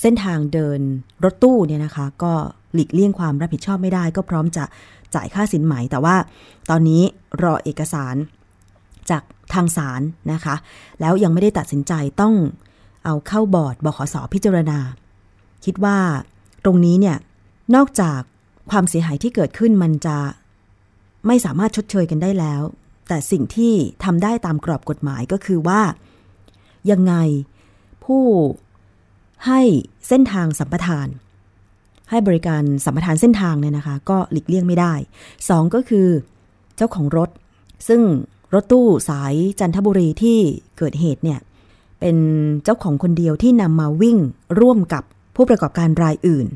[0.00, 0.80] เส้นทางเดิน
[1.24, 2.34] รถตู้เนี่ยนะคะ ก็
[2.74, 4.64] หลีกเลี่ยงความรับผิดชอบไม่ได้ ก็พร้อมจะ
[5.14, 6.16] จ่ายค่าสินไหม แต่ว่า
[6.70, 7.02] ตอนนี้
[7.42, 8.14] รอเอกสาร
[9.10, 9.22] จาก
[9.54, 10.00] ทางศาล
[10.32, 10.54] นะคะ
[11.00, 12.34] แล้วยังไม่ได้ตัดสินใจต้อง
[13.04, 14.78] เอาเข้าบอร์ดบขสพิจารณา
[15.64, 15.98] คิดว่า
[16.64, 17.16] ตรงนี้เนี่ย
[17.74, 18.20] นอกจาก
[18.70, 20.18] ความเสียหายที่เกิดขึ้นมันจะ
[21.26, 22.62] ไม่สามารถชดเชยกันได้แล้ว
[23.08, 23.72] แต่สิ่งที่
[24.04, 25.80] ทำได้ตามกรอบกฎหมายก็คือว่า
[26.92, 27.14] ยังไง
[28.04, 28.24] ผู้
[29.46, 29.60] ให้
[30.08, 31.08] เส้นทางสัมปทาน
[32.10, 34.94] ให้บริการสัมปทานเส้นทางเนี่ยนะคะ ก็หลีกเลี่ยงไม่ได้
[35.48, 36.06] สองก็คือ
[36.76, 37.30] เจ้าของรถ
[37.88, 38.02] ซึ่ง
[38.54, 40.38] รถตู้สายจันทบุรีที่
[40.78, 41.40] เกิดเหตุเนี่ย
[42.00, 42.16] เป็น
[42.64, 44.18] เจ้าของคนเดียวที่นำมาวิ่ง
[44.60, 45.02] ร่วมกับ
[45.36, 46.46] ผู้ประกอบการรายอื่น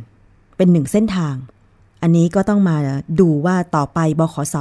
[0.56, 1.34] เป็นหนึ่งเส้นทาง
[2.02, 2.76] อันนี้ก็ต้องมา
[3.20, 4.56] ดูว่าต่อไปบขส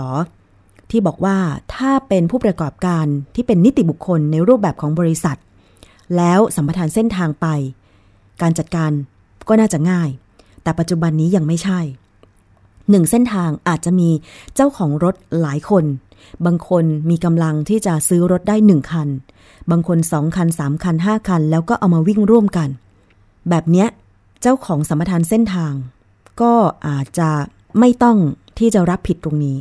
[0.90, 1.38] ที่บอกว่า
[1.76, 3.06] ถ้าเป็นผู้ประกอบการ
[3.36, 5.38] ที่เป็นนิติบุคคลในรูปแบบของบริษัท
[6.18, 7.48] แล้วสัมปทานเส้นทางไป
[8.42, 8.92] การจัดการ
[9.48, 10.10] ก็น่าจะง่าย
[10.64, 11.80] แต่ปัจจุบันนี้ยังไม่ใช่
[12.90, 14.10] หนึ่งเส้นทางอาจจะมี
[14.56, 15.86] เจ้าของรถหลายคน
[16.46, 19.08] บางคนมีกำลังที่จะซื้อรถได้หนึ่งคัน
[19.72, 22.70] บางคนสองคันสามคันห้าคัน แล้วก็เอามาวิ่งร่วมกัน
[23.50, 23.88] แบบเนี้ย
[24.42, 25.74] เจ้าของสัมปทานเส้นทาง
[26.42, 26.54] ก็
[26.88, 27.30] อาจจะ
[27.80, 28.18] ไม่ต้อง
[28.60, 29.58] ที่จะรับผิดตรงนี้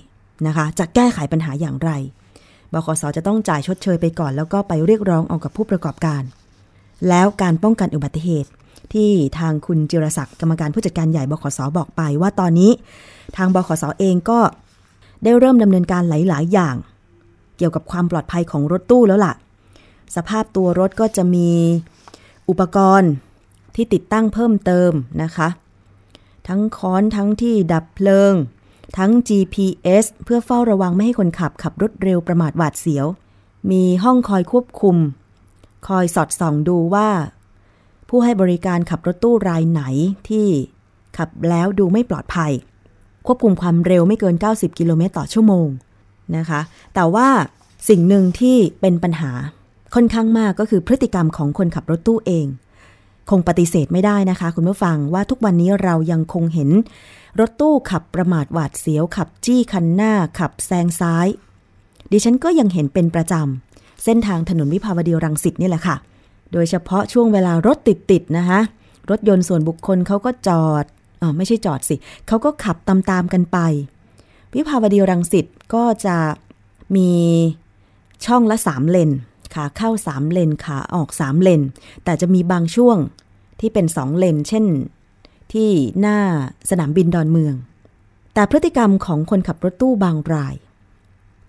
[0.47, 1.91] นะคะ จะแก้ไขปัญหาอย่างไร
[2.73, 6.23] บขสจะต้องจ่ายชดเชยไปก่อน แล้วก็ไปเรียกร้องเอากับผู้ประกอบการ
[7.09, 8.51] แล้วการป้องกันอุบัติเหตุ
[8.93, 12.71] ที่ทางคุณจิรศักดิ์กรรมการผู้จัดการใหญ่บขสบอกไป ว่าตอนนี้
[13.37, 14.41] ทางบขสเองก็
[15.23, 16.75] ได้เริ่มดำเนินการหลาย ๆ อย่าง
[17.57, 19.35] เกี่ยวกับความปลอดภัยของรถตู้แล้วล่ะ
[20.17, 21.51] สภาพตัวรถก็จะมี
[22.49, 23.11] อุปกรณ์
[23.75, 25.49] ที่ติดตั้งเพิ่มเติมนะคะ
[26.49, 28.33] ทั้งค้อนทั้งที่ดับเพลิง
[28.99, 33.07] ทั้ง GPS เพื่อเฝ้าระวังไม่ให้คนขับขับรถเร็วประมาทหวาดเสียว
[33.71, 34.97] มีห้องคอยควบคุม
[35.89, 37.09] คอยสอดส่องดูว่า
[38.09, 39.83] ผู้ให้บริการขับรถตู้รายไหน
[40.29, 40.47] ที่
[41.19, 42.53] ขับแล้วดูไม่ปลอดภัย
[43.27, 45.69] ควบคุมความเร็วไม่เกิน 90 กิโลเมตรต่อชั่วโมง
[46.37, 46.61] นะคะ
[46.95, 47.29] แต่ว่า
[47.89, 49.33] สิ่งหนึ่งที่เป็นปัญหา
[49.95, 52.47] ค่อนข้างมากก็คือพฤติกรรมของคนขับรถตู้เอง
[53.31, 56.71] คงปฏิเสธไม่ได้นะคะ คุณผู้ฟังว่าทุกวันนี้เรายังคงเห็น
[57.41, 61.27] รถตู้ขับประมาทหวาดเสียว ขับจี้คันหน้า ขับแซงซ้าย
[62.13, 63.70] ดิฉันก็ยังเห็นเป็นประจำ
[64.05, 65.97] เส้นทางถนนวิภาวดีรังสิตนี่แหละค่ะ
[66.53, 68.61] โดยเฉพาะช่วงเวลารถติดๆนะคะ
[69.11, 70.85] รถยนต์ส่วนบุคคลเขาก็จอด
[71.23, 73.59] อ๋อไม่ใช่จอดสิเขาก็ขับตามๆกันไป
[74.55, 76.17] วิภาวดีรังสิตก็จะ
[76.97, 77.11] มี
[78.27, 79.11] ช่องละสามเลน
[79.55, 81.63] ขาเข้าสามเลนขาออกสามเลน
[82.05, 82.97] แต่จะมีบางช่วง
[83.61, 84.67] ที่เป็นสองเลน เช่น
[85.53, 86.19] ที่หน้า
[86.71, 87.55] สนามบินดอนเมือง
[88.35, 90.55] แต่พฤติกรรมของคนขับรถตู้บางราย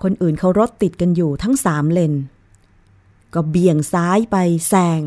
[0.04, 2.14] คนอื่นเขารถติดกันอยู่ทั้งสามเลน
[3.34, 4.38] ก็เบี่ยงซ้ายไป
[4.70, 5.02] แซง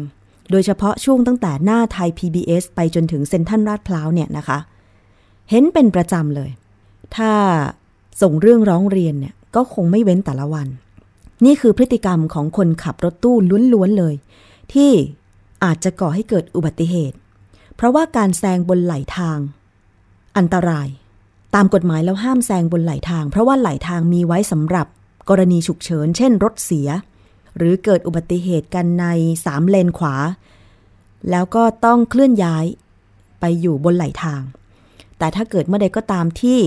[0.51, 4.59] โดยเฉพาะช่วงตั้งแต่หน้าไทย PBS ไปจนถึงเซ็นทรัลลาดพร้าวเนี่ยนะคะ
[5.51, 6.51] เห็นเป็นประจำเลย
[7.17, 7.33] ถ้า
[8.23, 10.69] ส่งเรื่องร้องเรียนเนี่ยก็คงไม่เว้นแต่ละวัน
[11.45, 13.37] นี่คือพฤติกรรมของคนขับรถตู้
[13.73, 14.15] ล้วนๆเลย
[14.73, 14.91] ที่
[15.65, 17.17] อาจจะก่อให้เกิดอุบัติเหตุ
[17.77, 19.39] เพราะว่าการแซงบนไหลทาง
[20.37, 20.89] อันตราย
[21.55, 24.87] ตามกฎหมายแล้วห้ามแซงบนไหลทาง เพราะว่าไหลทางมีไว้สำหรับ
[25.29, 26.89] กรณีฉุกเฉิน เช่น รถเสีย
[27.57, 29.07] หรือเกิดอุบัติเหตุกันใน
[29.45, 30.17] สามเลนขวา
[31.31, 32.65] แล้วก็ต้องเคลื่อนย้าย
[33.41, 34.43] ไปอยู่บนไหลทาง
[35.19, 36.61] แต่ถ้าเกิดเมื่อใดก็ตามที่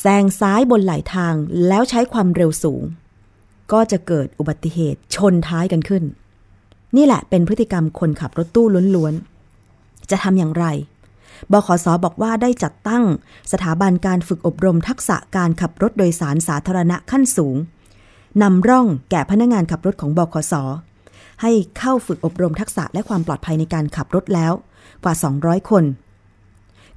[0.00, 1.34] แซงซ้ายบนไหลทาง
[1.68, 2.82] แล้วใช้ความเร็วสูง
[3.72, 6.04] ก็จะเกิดอุบัติเหตุชนท้ายกันขึ้น
[6.96, 10.66] นี่แหละเป็นพฤติกรรมคนขับรถตู้ล้วนๆ จะทำอย่างไร
[11.52, 13.04] บขสบอกว่าได้จัดตั้ง
[13.52, 17.56] สถาบันการฝึกอบรมทักษะการขับรถโดยสารสาธารณะขั้นสูง
[18.42, 20.54] นำร่องแก่พนักงานขับรถของบขส
[21.42, 24.52] ให้เข้าฝึกอบรมทักษะและความปลอดภัยในการขับรถแล้ว
[25.04, 25.84] กว่า 200 คน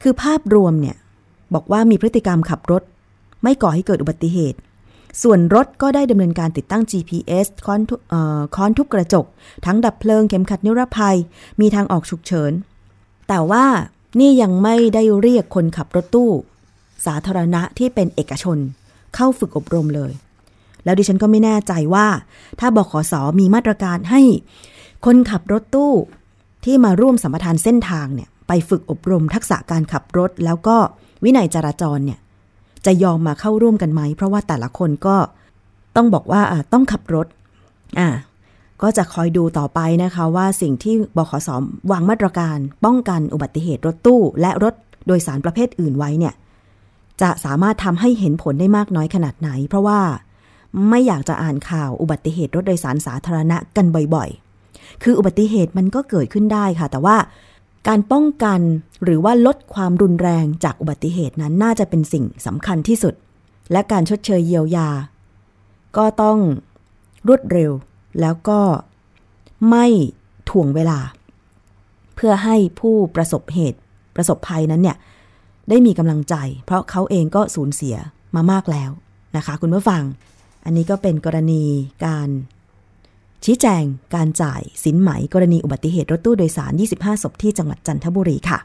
[0.01, 0.95] คือภาพรวมเนี่ย
[1.53, 2.83] บอกว่ามีพฤติกรรมขับรถ
[3.43, 4.59] ไม่ก่อให้เกิดอุบัติเหตุ
[5.23, 7.81] ส่วนรถก็ได้ดำเนินการติดตั้ง GPS ค้อน
[8.13, 9.25] ออค้อนทุบกระจก
[9.65, 11.17] ทั้งดับเพลิงเข็มขัดนิรภัย
[11.61, 12.51] มีทางออกฉุกเฉิน
[13.27, 13.65] แต่ว่า
[14.19, 16.31] นี่ยังไม่ได้เรียกคนขับรถตู้
[17.05, 18.57] สาธารณะที่เป็นเอกชน
[19.15, 20.11] เข้าฝึกอบรมเลย
[20.89, 22.07] แล้วดิฉันก็ไม่แน่ใจว่า
[22.59, 24.21] ถ้าบขสมีมาตรการให้
[25.05, 25.93] คนขับรถตู้
[26.65, 30.77] ที่มาร่วมสัมปทานเส้นทางเนี่ยไปฝึกอบรมทักษะการขับรถ แล้วก็
[31.23, 32.19] วินัยจราจรเนี่ย
[32.85, 35.15] จะยอมมาเข้าร่วมกันไหม เพราะว่าแต่ละคนก็
[35.95, 36.41] ต้องบอกว่า
[36.73, 37.27] ต้องขับรถ
[37.99, 38.09] อ่า
[38.81, 41.49] ก็จะคอยดูต่อไปนะคะว่าสิ่งที่บขส
[41.91, 44.73] วางมาตรการ ป้องกันอุบัติเหตุรถตู้ และรถ
[45.07, 46.33] โดยสารประเภทอื่นไว้เนี่ย
[47.21, 49.99] จะสามารถทำให้เห็นผลได้มากน้อยขนาดไหน เพราะว่า
[50.89, 57.17] ไม่อยากจะอ่านข่าวอุบัติเหตุรถโดยสารสาธารณะกันบ่อยๆ คืออุบัติเหตุมันก็เกิดขึ้นได้ค่ะ แต่ว่า
[57.87, 58.59] การป้องกัน
[59.03, 63.13] หรือว่าลดความรุนแรงจากอุบัติเหตุนั้นน่าจะเป็นสิ่งสำคัญที่สุด
[63.71, 64.89] และการชดเชยเยียวยา
[65.97, 66.37] ก็ต้อง
[67.27, 67.71] รวดเร็ว
[68.21, 68.59] แล้วก็
[69.69, 69.85] ไม่
[70.49, 70.99] ถ่วงเวลา
[72.15, 73.79] เพื่อให้ผู้ประสบเหตุ
[74.15, 74.97] ประสบภัยนั้นเนี่ย
[75.69, 77.95] ได้มีกำลังใจ เพราะเขาเองก็สูญเสีย
[78.35, 78.89] มามากแล้ว
[79.37, 80.03] นะคะ คุณผู้ฟัง
[80.69, 81.63] อันนี้ก็เป็นกรณี
[82.05, 82.29] การ
[83.45, 83.83] ชี้แจง
[84.15, 88.59] การจ่ายสินไหมกรณีอุบัติเหตุรถตู้โดยสาร 25 ศพที่จังหวัดจันทบุรีค่ะ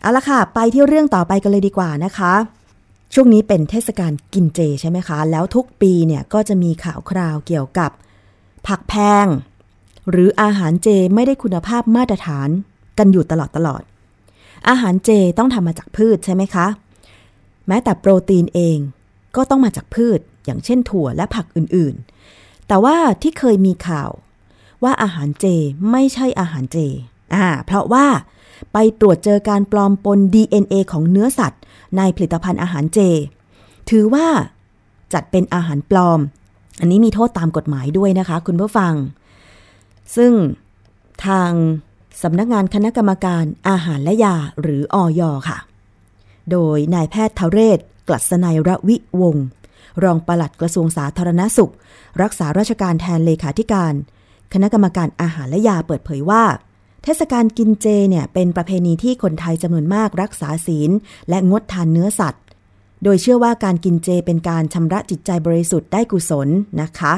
[0.00, 2.32] เอาละค่ะ ไปที่เรื่องต่อไปกันเลยดีกว่านะคะ
[3.14, 7.90] ช่วงนี้เป็นเทศกาลกินเจใช่ไหมคะ แล้วทุกปีเนี่ยก็จะมีข่าวคราวเกี่ยวกับ
[8.66, 9.26] ผักแพง
[10.10, 12.48] หรืออาหารเจไม่ได้คุณภาพมาตรฐาน
[12.98, 13.82] กันอยู่ตลอดตลอด
[14.68, 16.66] อาหารเจต้องทำมาจากพืชใช่ไหมคะ
[17.68, 18.78] แม้แต่โปรตีนเอง
[19.36, 24.10] ก็ต้องมาจากพืช อย่างเช่นถั่วและผักอื่นๆ แต่ว่าที่เคยมีข่าว
[24.84, 25.46] ว่าอาหารเจ
[25.90, 26.78] ไม่ใช่อาหารเจ
[27.34, 28.06] อ่าเพราะว่า
[28.72, 31.62] ไปตรวจเจอการปลอมปน DNA ของเนื้อสัตว์
[31.96, 32.98] ในผลิตภัณฑ์อาหารเจ
[33.90, 34.26] ถือว่า
[35.12, 36.20] จัดเป็นอาหารปลอม
[36.80, 38.94] อันนี้มีโทษตามกฎหมายด้วยนะคะคุณผู้ฟัง
[40.16, 40.32] ซึ่ง
[41.26, 41.50] ทาง
[42.22, 45.58] สำนักงานคณะกรรมการอาหารและยาหรืออยค่ะ
[46.50, 49.46] โดยนายแพทย์ทเรศ กลัษนัยระวิวงศ์
[50.02, 51.72] รองปลัดกระทรวงสาธารณสุข
[52.22, 53.94] รักษาราชการแทนเลขาธิการ
[54.52, 56.44] คณะกรรมการอาหารและยาเปิดเผยว่า
[57.04, 60.90] เทศกาลกินเจเนี่ยเป็นประเพณีที่คนไทยจำนวนมากรักษาศีล
[61.28, 62.42] และงดทานเนื้อสัตว์
[63.02, 66.48] โดยเชื่อว่าการกินเจเป็นการชำระจิตใจบริสุทธิ์ได้กุศล
[66.82, 67.14] นะคะ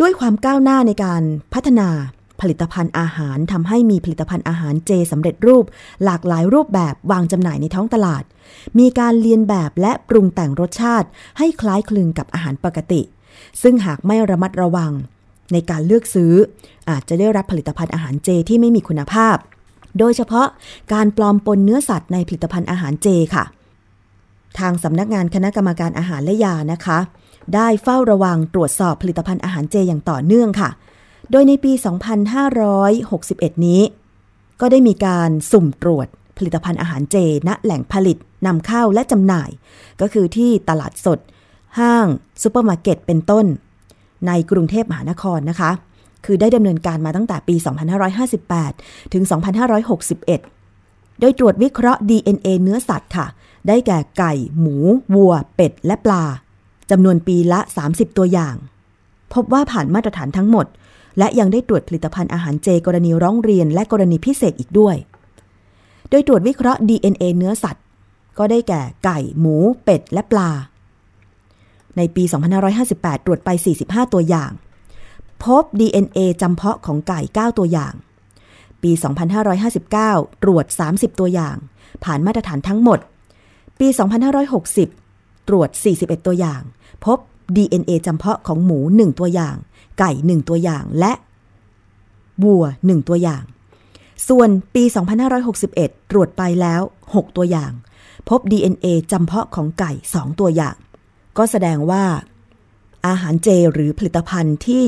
[0.00, 1.22] ด้วยความก้าวหน้าในการ
[1.54, 1.88] พัฒนา
[2.42, 5.64] ผลิตภัณฑ์อาหารทำให้มีผลิตภัณฑ์อาหารเจสำเร็จรูป
[6.04, 8.24] หลากหลายรูปแบบวางจำหน่ายในท้องตลาด
[8.78, 13.02] มีการเลียนแบบและปรุงแต่งรสชาติ ให้คล้ายคลึงกับอาหารปกติ
[13.62, 14.92] ซึ่งหากไม่ระมัดระวัง
[15.52, 16.34] ในการเลือกซื้อ
[16.90, 19.36] อาจจะได้รับผลิตภัณฑ์อาหารเจที่ไม่มีคุณภาพ
[19.98, 20.46] โดยเฉพาะ
[20.92, 23.44] การปลอมปนเนื้อสัตว์ในผลิตภัณฑ์อาหารเจค่ะ
[24.58, 26.98] ทางสำนักงานคณะกรรมการอาหารและยานะคะ
[27.54, 30.70] ได้เฝ้าระวังตรวจสอบผลิตภัณฑ์อาหารเจอย่างต่อเนื่องค่ะ
[31.32, 31.72] โดยในปี
[32.28, 33.82] 2561 นี้
[34.60, 37.16] ก็ได้มีการสุ่มตรวจผลิตภัณฑ์อาหารเจ
[37.46, 38.16] ณ แหล่งผลิต
[38.46, 39.50] นำเข้าและจำหน่าย
[40.00, 41.18] ก็คือที่ตลาดสด
[41.78, 42.06] ห้าง
[42.42, 43.46] ซูเปอร์มาร์เก็ตเป็นต้น
[44.26, 45.70] ในกรุงเทพมหานครนะคะ
[46.24, 47.54] คือได้ดำเนินการมาตั้งแต่ปี
[48.34, 49.22] 2558 ถึง
[50.42, 53.26] 2561 โดยตรวจวิเคราะห์ DNA เนื้อสัตว์ค่ะ
[53.68, 54.76] ได้แก่ไก่ หมู
[55.14, 56.24] วัว เป็ด และปลา
[56.90, 58.54] จำนวนปีละ 30 ตัวอย่าง
[59.34, 60.66] พบว่าผ่านมาตรฐานทั้งหมด
[61.18, 64.96] และยังได้ตรวจผลิตภัณฑ์อาหารเจกรณีร้องเรียน และกรณีพิเศษอีกด้วย
[66.10, 67.84] โดยตรวจวิเคราะห์ DNA เนื้อสัตว์
[68.38, 70.50] ก็ได้แก่ไก่ หมู เป็ด และปลา
[71.96, 72.22] ในปี
[72.74, 73.48] 2558 ตรวจไป
[73.82, 74.50] 45 ตัวอย่าง
[75.44, 77.92] พบ DNA จำเพาะของไก่ 9 ตัวอย่าง
[78.82, 78.90] ปี
[79.66, 81.56] 2559 ตรวจ 30 ตัวอย่าง
[82.04, 82.98] ผ่านมาตรฐานทั้งหมด
[83.80, 83.88] ปี
[84.68, 86.60] 2560 ตรวจ 41 ตัวอย่าง
[87.04, 87.18] พบ
[87.56, 89.56] DNA จำเพาะของหมู 1 ตัวอย่าง
[90.04, 91.12] ไก่ 1 ตัวอย่างและ
[92.42, 93.42] วัว 1 ตัวอย่าง
[94.28, 94.84] ส่วนปี
[95.48, 97.72] 2561 ตรวจไปแล้ว 6 ตัวอย่าง
[98.28, 100.76] พบ DNA จำเพาะของไก่ 2 ตัวอย่าง
[101.38, 102.04] ก็แสดงว่า
[103.06, 104.84] อาหารเจหรือผลิตภัณฑ์ที่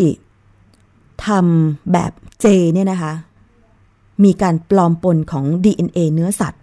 [1.27, 3.12] ทำแบบเจเนี่ยนะคะ
[4.24, 6.61] มีการปลอมปนของ DNA เนื้อสัตว์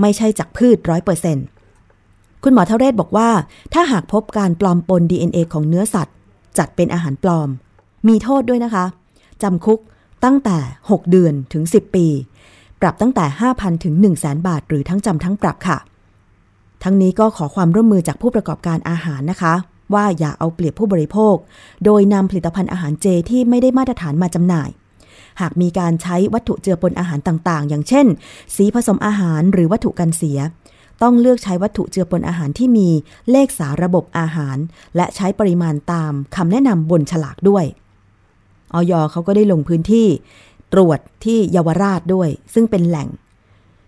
[0.00, 1.46] ไม่ใช่จากพืชร้อยเปอร์เซ็นต์
[2.42, 3.30] คุณหมอเทเรศบอกว่า
[3.74, 6.16] ถ้าหากพบการปลอมปน DNA ของเนื้อสัตว์
[6.58, 7.48] จัดเป็นอาหารปลอม
[8.08, 8.84] มีโทษด้วยนะคะ
[9.42, 9.80] จำคุก
[10.24, 12.06] ตั้งแต่ 6 เดือนถึง 10 ปี
[12.80, 15.78] ปรับตั้งแต่ 5,000 ถึง 1 0 0 0 0แบาท หรือทั้งจำทั้งปรับค่ะ
[16.82, 19.54] ทั้งนี้ก็ขอความร่วมมือจากผู้ประกอบการอาหารนะคะ
[19.94, 21.34] ว่าอย่าเอาเปรียบผู้บริโภค
[21.84, 24.70] โดยนำผลิตภัณฑ์อาหารเจที่ไม่ได้มาตรฐานมาจำหน่าย
[25.40, 28.06] หากมีการใช้วัตถุเจือปนอาหารต่างๆ อย่างเช่น
[28.56, 30.38] สีผสมอาหารหรือวัตถุกันเสีย
[31.02, 32.88] ต้องเลือกใช้วัตถุเจือปนอาหารที่มี
[33.30, 34.56] เลขสาระบบอาหาร
[34.96, 37.64] และใช้ปริมาณตามคำแนะนำบนฉลากด้วย
[38.74, 40.08] ออยเขาก็ได้ลงพื้นที่
[40.72, 43.08] ตรวจที่เยาวราชด้วย ซึ่งเป็นแหล่ง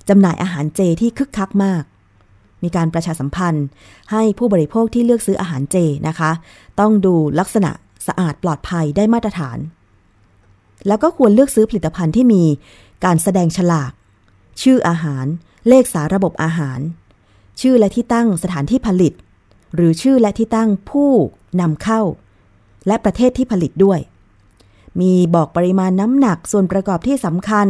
[0.09, 1.83] จำหน่ายอาหารเจที่คึกคักมาก
[2.62, 3.66] มีการประชาสัมพันธ์
[4.12, 5.77] ให้ผู้บริโภคที่เลือกซื้ออาหารเจ
[6.09, 6.31] นะคะ
[6.81, 7.70] ต้องดูลักษณะ
[8.07, 9.59] สะอาดปลอดภัยได้มาตรฐาน
[10.88, 12.44] แล้วก็ควรเลือกซื้อผลิตภัณฑ์ที่มี
[13.05, 13.92] การแสดงฉลาก
[14.62, 15.27] ชื่ออาหาร
[15.68, 16.81] เลขสาระบบอาหาร
[17.61, 19.12] ชื่อและที่ตั้งสถานที่ผลิต
[19.75, 21.11] หรือชื่อและที่ตั้งผู้
[21.61, 22.01] นำเข้า
[22.87, 23.99] และประเทศที่ผลิตด้วย
[25.00, 27.68] มีบอกปริมาณน้ำหนักส่วนประกอบที่สำคัญ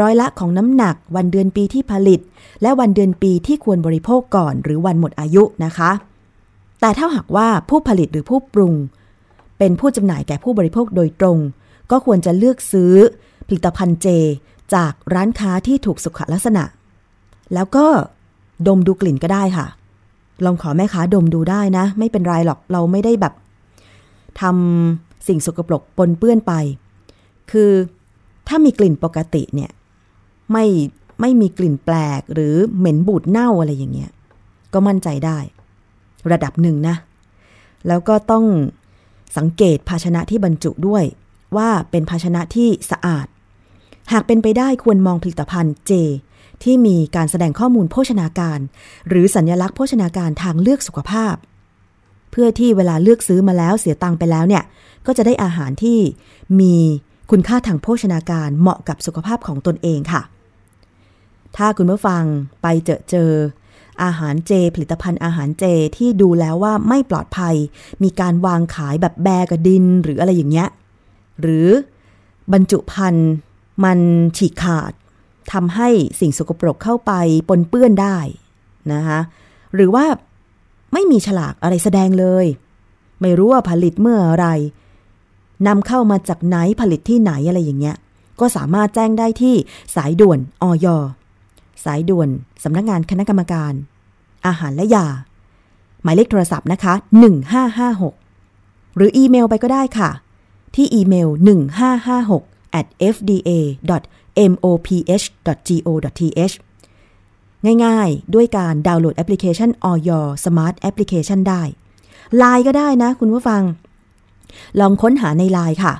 [0.00, 2.20] ร้อยละของน้ำหนักวันเดือนปีที่ผลิต
[2.62, 5.90] และวันเดือนปีที่ควรบริโภคก่อน หรือวันหมดอายุนะคะ
[6.80, 8.74] แต่ถ้าหากว่าผู้ผลิตหรือผู้ปรุง
[9.58, 11.38] เป็นผู้จำหน่ายแก่ผู้บริโภคโดยตรง
[11.90, 12.94] ก็ควรจะเลือกซื้อ
[13.46, 14.06] ผลิตภัณฑ์เจ
[14.74, 16.64] จากร้านค้าที่ถูกสุขลักษณะ
[17.54, 17.86] แล้วก็
[18.66, 19.66] ดมดูกลิ่นก็ได้ค่ะ
[20.44, 23.34] ลองขอแม่ค้าดมดูได้นะ ไม่เป็นไรหรอกเราไม่ได้แบบ
[24.40, 26.52] ทำ สิ่งสกปรกปนเปื้อนไป
[27.50, 27.70] คือ
[28.48, 29.70] ถ้ามีกลิ่นปกติเนี่ย
[30.52, 30.66] ไม่
[31.20, 34.10] ไม่มีกลิ่นแปลกหรือเหม็นบูดเน่าอะไรอย่างเงี้ย
[34.72, 35.38] ก็มั่นใจได้
[36.32, 36.96] ระดับหนึ่งนะ
[37.88, 38.44] แล้วก็ต้อง
[39.36, 41.04] สังเกตภาชนะที่บรรจุด้วย
[41.56, 43.26] ว่าเป็นภาชนะที่สะอาด
[44.12, 45.92] หากเป็นไปได้ควรมองผลิตภัณฑ์เจ
[46.62, 48.58] ที่มีการแสดงข้อมูลโภชนาการ
[49.08, 51.34] หรือสัญญลักษณ์โภชนาการทางเลือกสุขภาพ
[52.30, 54.64] เพื่อที่เวลาเลือกซื้อมาแล้วเสียตังค์ไปแล้วเนี่ย
[55.06, 55.98] ก็จะได้อาหารที่
[56.60, 56.74] มี
[57.30, 60.22] คุณค่าทางโภชนาการเหมาะกับสุขภาพของตนเองค่ะ
[61.56, 62.22] ถ้าคุณผู้ฟัง
[62.62, 63.30] ไปเจอเจอ
[64.02, 65.64] อาหารเจ ผลิตภัณฑ์อาหารเจ
[65.96, 67.54] ที่ดูแล้วว่าไม่ปลอดภัย
[68.02, 70.68] มีการวางขายแบบแบกระดินหรืออะไรอย่างเงี้ย
[71.40, 71.68] หรือ
[72.52, 73.30] บรรจุภัณฑ์
[73.84, 73.98] มัน
[74.36, 74.92] ฉีกขาด
[75.52, 75.88] ทำให้
[76.20, 77.12] สิ่งสกปรกเข้าไป
[77.48, 78.18] ปนเปื้อนได้
[78.92, 79.20] นะคะ
[79.74, 80.04] หรือว่า
[80.92, 82.46] ไม่มีฉลากอะไรแสดงเลย
[83.20, 84.46] ไม่รู้ว่าผลิตเมื่ออะไร
[85.66, 87.96] นำเข้ามาจากไหนผลิตที่ไหนอะไรอย่างเงี้ย
[88.40, 89.54] ก็สามารถแจ้งได้ที่
[89.96, 90.86] สายด่วนอย
[91.84, 92.28] สายด่วน
[92.64, 93.72] สำนักงานคณะกรรมการ
[94.46, 95.06] อาหารและยา
[96.02, 96.94] หมายเลขโทรศัพท์นะคะ
[98.14, 100.10] 1556 หรืออีเมลไปก็ได้ค่ะ
[100.74, 101.28] ที่อีเมล
[102.00, 103.50] 1556 at fda
[104.52, 105.74] moph.go.th
[107.84, 111.62] ง่ายๆ ด้วยการดาวน์โหลดแอปพลิเคชัน Oyo Smart Application ได้
[112.40, 113.62] Line ก็ได้นะคุณผู้ฟัง
[114.80, 115.94] ลองค้นหาใน Line ค่ะ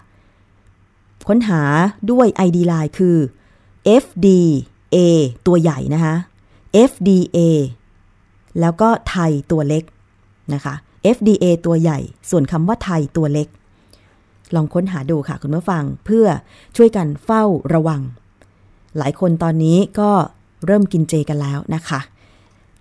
[1.28, 1.60] ค้นหา
[2.10, 3.16] ด้วย ID Line คือ
[4.02, 4.96] FDA
[5.46, 6.14] ตัวใหญ่นะคะ
[6.90, 7.38] FDA
[8.60, 9.84] แล้วก็ไทยตัวเล็ก
[10.54, 10.74] นะคะ
[11.16, 11.98] FDA ตัวใหญ่
[12.30, 13.48] ส่วนคำว่าไทยตัวเล็ก
[14.54, 16.26] ลองค้นหาดูค่ะคุณผู้ฟังเพื่อ
[16.76, 18.00] ช่วยกันเฝ้าระวัง
[18.98, 20.10] หลายคนตอนนี้ก็
[20.66, 22.00] เริ่มกินเจกันแล้วนะคะ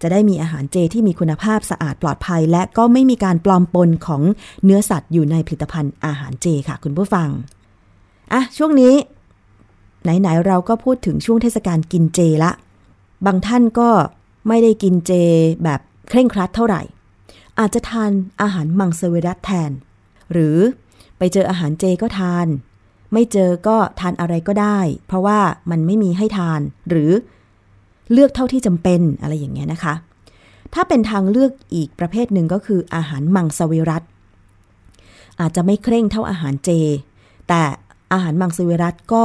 [0.01, 4.21] จะได้มีอาหารเจที่มีคุณภาพสะอาดปลอดภัย และก็ไม่มีการปลอมปนของ
[4.63, 7.29] เนื้อสัตว์อยู่ในผลิตภัณฑ์อาหารเจค่ะ คุณผู้ฟัง
[8.33, 8.93] อะช่วงนี้
[10.03, 12.51] ไหนๆเราก็พูดถึงช่วงเทศกาลกินเจละ
[13.25, 13.89] บางท่านก็
[14.47, 15.11] ไม่ได้กินเจ
[15.63, 16.81] แบบเคร่งครัดเท่าไหร่
[17.59, 18.11] อาจจะทาน
[18.41, 19.71] อาหารมังสวิรัตแทน
[20.31, 20.57] หรือ
[21.17, 22.47] ไปเจออาหารเจก็ทาน
[23.13, 25.39] ไม่เจอก็ทานอะไรก็ได้ เพราะว่า
[25.71, 27.11] มันไม่มีให้ทาน หรือ
[28.13, 29.93] เลือกเท่าที่จำเป็นอะไรอย่างเงี้ยนะคะ
[30.73, 34.03] ถ้าเป็นทางเลือกอีกประเภทหนึ่งก็คืออาหารมังสวิรัต
[35.39, 36.69] อาจจะไม่เคร่งเท่าอาหารเจ
[37.49, 37.61] แต่
[38.13, 39.23] อาหารมังสวิรัตก็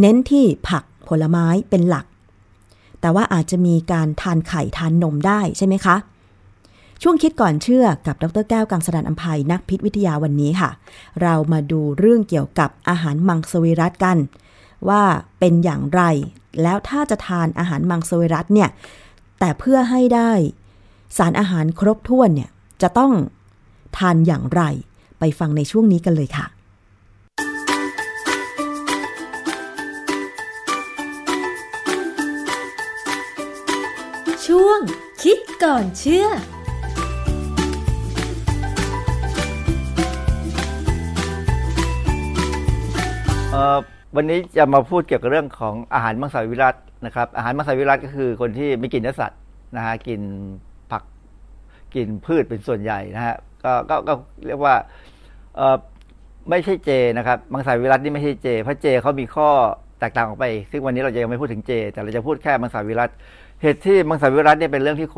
[0.00, 2.06] เน้นที่ผักผลไม้เป็นหลัก
[3.00, 5.96] แต่ว่าอาจจะมีการทานไข่ทานนมได้ใช่ไหมคะ
[7.02, 10.70] ช่วงคิดก่อนเชื่อกับดรแก้วกังสดานอัมภัยนักพิษวิทยาวันนี้ค่ะ
[11.22, 14.16] เรามาดูเรื่องเกี่ยวกับอาหารมังสวิรัตกัน
[14.88, 15.02] ว่า
[15.38, 16.02] เป็นอย่างไร
[16.62, 18.70] แล้วถ้าจะทานอาหารมังสวิรัตเนี่ย
[19.40, 20.32] แต่เพื่อให้ได้
[21.16, 22.50] สารอาหารครบถ้วนเนี่ย
[22.82, 23.12] จะต้อง
[23.98, 24.62] ทานอย่างไร
[25.18, 26.46] ไปฟังในช่วงนี้กันเลยค่ะ
[34.46, 34.80] ช่วง
[35.22, 36.28] คิดก่อนเชื่อ
[43.52, 43.78] เอ่อ
[44.16, 46.74] วันนี้จะมาพูดเกี่ยวกับเรื่องของอาหารมังสวิรัต
[47.06, 49.40] นะครับ อาหารมังสวิรัตก็คือคนที่ไม่กินเนื้อสัตว์
[49.76, 50.20] นะฮะกิน
[50.90, 51.02] ผัก
[51.94, 54.12] กินพืชเป็นส่วนใหญ่นะฮะก็ก็ก็
[54.46, 54.74] เรียกว่า
[55.56, 55.76] เออ
[56.50, 59.48] ไม่ใช่เจนะครับมังสวิรัตนี่ไม่ใช่เจเพราะเจเขามีข้อ
[60.00, 63.10] แตกต่างออกไป ซึ่งวันนี้เราจะยังไม่พูดถึงเจ แต่เราจะพูดแค่มังสวิรัต
[63.62, 65.08] เหตุที่มังสวิรัตเนี่ยเป็นเรื่องที่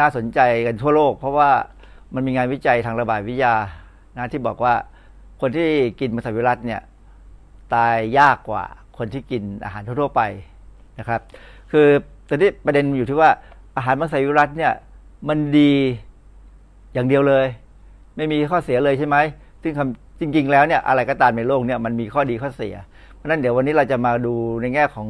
[0.00, 1.50] น่าสนใจกันทั่วโลก เพราะว่า
[2.14, 3.54] มันมีงานวิจัยทางระบาดวิทยา
[4.16, 4.74] นะที่บอกว่า
[5.40, 5.68] คนที่
[6.00, 6.80] กินมังสวิรัตเนี่ย
[7.74, 8.64] ตายยากกว่า
[8.98, 10.22] คนที่กินอาหารทั่วไป
[10.98, 11.20] นะครับ
[11.72, 11.86] คือ
[12.28, 13.30] ตอนนี้ประเด็นอยู่ที่ว่า
[13.76, 14.72] อาหารมังสวิรัตเนี่ย
[15.28, 15.72] มันดี
[16.92, 17.46] อย่างเดียวเลย
[18.16, 19.16] ไม่มีข้อเสียเลยใช่ไหม
[19.62, 22.74] ซึ่งคำจริง ๆ แล้วเนี่ยอะไรก็ตามในโลกเนี่ยมันมีข้อดีข้อเสีย
[23.14, 25.08] เพราะนั้นเดี๋ยววันนี้เราจะมาดูในแง่ของ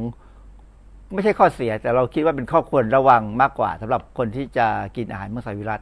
[1.15, 5.81] ไม่ใช่ข้อเสีย แต่เราคิดว่าเป็นข้อควรระวังมากกว่าสำหรับคนที่จะกินอาหารมังสวิรัต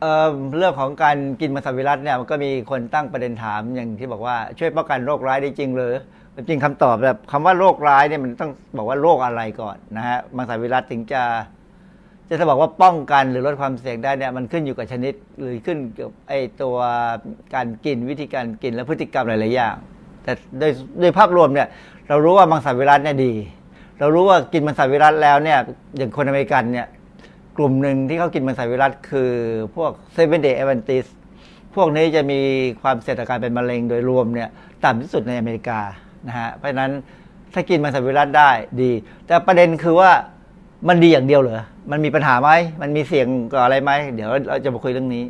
[0.00, 5.94] เอ่อเรื่องของการกินมังสวิรัตเนี่ยมันก็มีคนตั้งประเด็นถามอย่างที่บอกว่าช่วยป้องกันโรคร้ายได้จริงหรือ
[6.48, 11.22] จริงคำตอบแบบคำว่าโรคร้ายเนี่ยมันต้องบอกว่าโรคอะไรก่อนนะฮะมังสวิรัตถึงจะ
[12.28, 16.32] จะจะบอกว่าป้องกันหรือลดความเสี่ยงได้เนี่ยมันขึ้นอยู่กับชนิด หรือขึ้นกับไอ
[16.62, 16.76] ตัว
[17.54, 19.74] การกินวิธีการกินและพฤติกรรมหลายๆอย่าง
[20.22, 21.68] แต่โดยโดยภาพรวมเนี่ย
[22.08, 23.32] เรารู้ว่ามังสวิรัตเนี่ยดี
[23.98, 25.58] เรารู้ว่ากินมังสวิรัตแล้วเนี่ย
[25.96, 26.86] อย่างคนอเมริกันเนี่ย
[27.60, 29.32] กลุ่มหนึ่งที่เขากินมังสวิรัตคือ
[29.74, 31.06] พวก Seventh-day Adventist
[31.74, 32.40] พวกนี้จะมี
[32.82, 34.48] ความเสี่ยงต่อการเป็นมะเร็งโดยรวมเนี่ย
[34.84, 35.80] ต่ำที่สุดในอเมริกา
[36.26, 36.90] นะฮะเพราะฉะนั้น
[37.54, 38.50] ถ้ากินมังสวิรัตได้
[38.82, 38.90] ดี
[39.26, 40.10] แต่ประเด็นคือว่า
[40.88, 42.50] มันดีอย่างเดียวเหรอ มันมีปัญหาไหม
[42.82, 45.24] มันมีเสี่ยงกับอะไรไหม เดี๋ยวเราจะมาคุยเรื่องนี้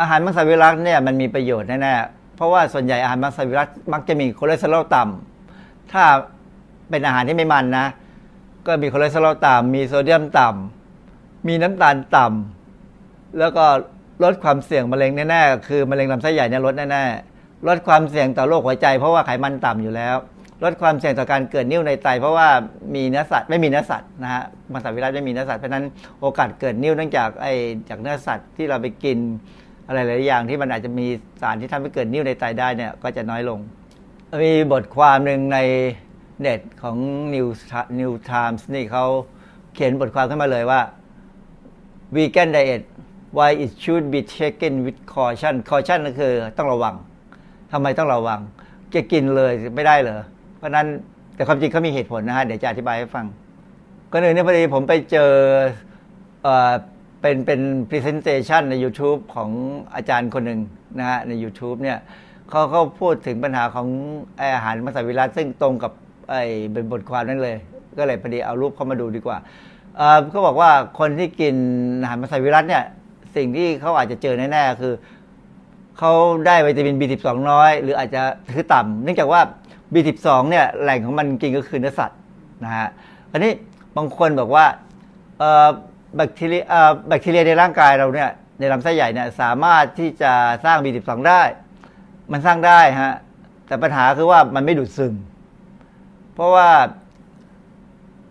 [0.00, 6.04] อาหารมังสวิรัตเนี่ยมันมีประโยชน์แน่ๆ เพราะว่าส่วนใหญ่อาหารมังสวิรัตมักจะมีคอเลสเตอรอลต่ำถ้า
[6.90, 7.86] เป็นอาหารที่ไม่มันนะ
[8.66, 10.85] ก็มีคอเลสเตอรอลต่ำมีโซเดียมต่ำ
[11.48, 13.64] มีน้ำตาลต่ำแล้วก็
[14.24, 20.16] ลดความเสี่ยงมะเร็งแน่ๆคือมะเร็งลำไส้ใหญ่เนี่ยลดแน่ๆลดความเสี่ยงต่อโรคหัวใจ เพราะว่าไขมันต่ำอยู่แล้ว
[20.64, 22.48] ลดความเสี่ยงต่อการเกิดนิ่วในไต เพราะว่า
[22.94, 25.84] มีเนื้อสัตว์ไม่มีเนื้อสัตว์นะฮะมังสวิรัติไม่มีเนื้อสัตว์เพราะนั้น
[26.20, 27.52] โอกาสเกิดนิ่วเนื่องจากไอ้
[27.88, 29.18] จากเนื้อสัตว์ที่เราไปกิน
[29.86, 31.06] อะไรหลายอย่างที่มันอาจจะมี
[31.42, 33.58] สารที่ทำให้เกิดนิ่วในไตได้เนี่ยก็จะน้อยลง
[34.44, 35.58] มีบทความหนึ่งใน
[36.40, 36.96] เน็ตของ
[37.34, 37.46] New
[38.00, 39.04] New Times นี่เขา
[39.74, 40.80] เขียนบทความขึ้นมาเลยว่า
[42.16, 42.82] vegan diet
[43.36, 46.94] why it should be taken with caution caution ก็คือต้องระวัง
[47.72, 48.40] ทำไมต้องระวัง
[48.94, 50.20] จะกินเลยไม่ได้เหรอ
[50.58, 50.86] เพราะนั้น
[51.34, 53.26] แต่ความจริงเขามีเหตุผลนะฮะ เดี๋ยวจะอธิบายให้ฟัง
[54.10, 55.30] ก็หนึ่งเนี่ยพอดีผมไปเจอ
[56.42, 56.72] เอ่อ
[57.20, 57.60] เป็นเป็น
[57.90, 59.50] presentation ใน YouTube ของ
[59.94, 60.60] อาจารย์คนหนึ่ง
[60.98, 61.98] นะฮะ ใน YouTube เนี่ย
[62.50, 63.88] เขาเขาพูดถึงปัญหาของ
[64.40, 65.92] อาหารมัสวิรัตซึ่งตรงกับ
[66.30, 66.42] ไอ้
[66.72, 67.56] เป็นบทความนั้นเลย
[67.98, 69.38] ก็เลยพอดีเอารูปเข้ามาดูดีกว่า
[70.30, 71.54] เขาบอกว่าคนที่กิน
[72.00, 72.84] อาหารมังสวิรัตเนี่ย
[73.36, 74.94] สิ่งที่เขาอาจจะเจอแน่ๆคือ
[75.98, 76.12] เขา
[76.46, 78.22] ได้วิตามิน B12 น้อย หรืออาจจะ
[78.54, 79.40] คือต่ำเนื่องจากว่า
[79.94, 82.18] B12 เนี่ยแหล่งของมันจริงก็คือเนื้อสัตว์
[82.64, 82.88] นะฮะ
[83.32, 83.52] อันนี้
[83.96, 84.64] บางคนบอกว่า
[86.16, 86.62] แบคทีเรีย
[87.08, 90.32] แบคทีเรียในร่างกายเราเนี่ยในลำไส้ใหญ่เนี่ยสามารถที่จะ
[90.64, 91.42] สร้าง B12 ได้
[92.32, 93.14] มันสร้างได้ฮะ
[93.66, 95.14] แต่ปัญหาคือว่ามันไม่ดูดซึม
[96.34, 96.68] เพราะว่า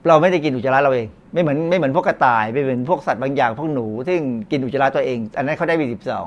[0.08, 4.18] เราไม่ได้กินอุจจาระเราเอง ไม่เหมือนไม่เหมือนพวกกระต่ายไม่เหมือนพวกสัตว์บางอย่างพวกหนูที่
[4.52, 6.26] กินอุจจาระตัวเอง อันนั้นเขาได้ B12 ดัง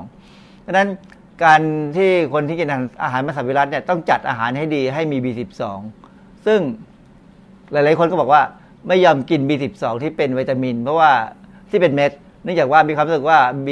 [0.63, 0.87] เพราะนั้น
[1.43, 1.61] การ
[1.95, 2.69] ที่คนที่กิน
[3.03, 5.63] อาหารมังสวิรัตเนี่ยต้องจัดอาหารให้ดีให้มี B12
[6.45, 6.59] ซึ่ง
[7.71, 8.41] หลาย ๆ คนก็บอกว่า
[8.87, 11.11] ไม่ยอมกิน B12 ที่เป็นวิตามิน เพราะว่า
[11.69, 12.11] ที่เป็นเม็ด
[12.43, 13.69] เนื่องจากว่ามีความรู้สึกว่า B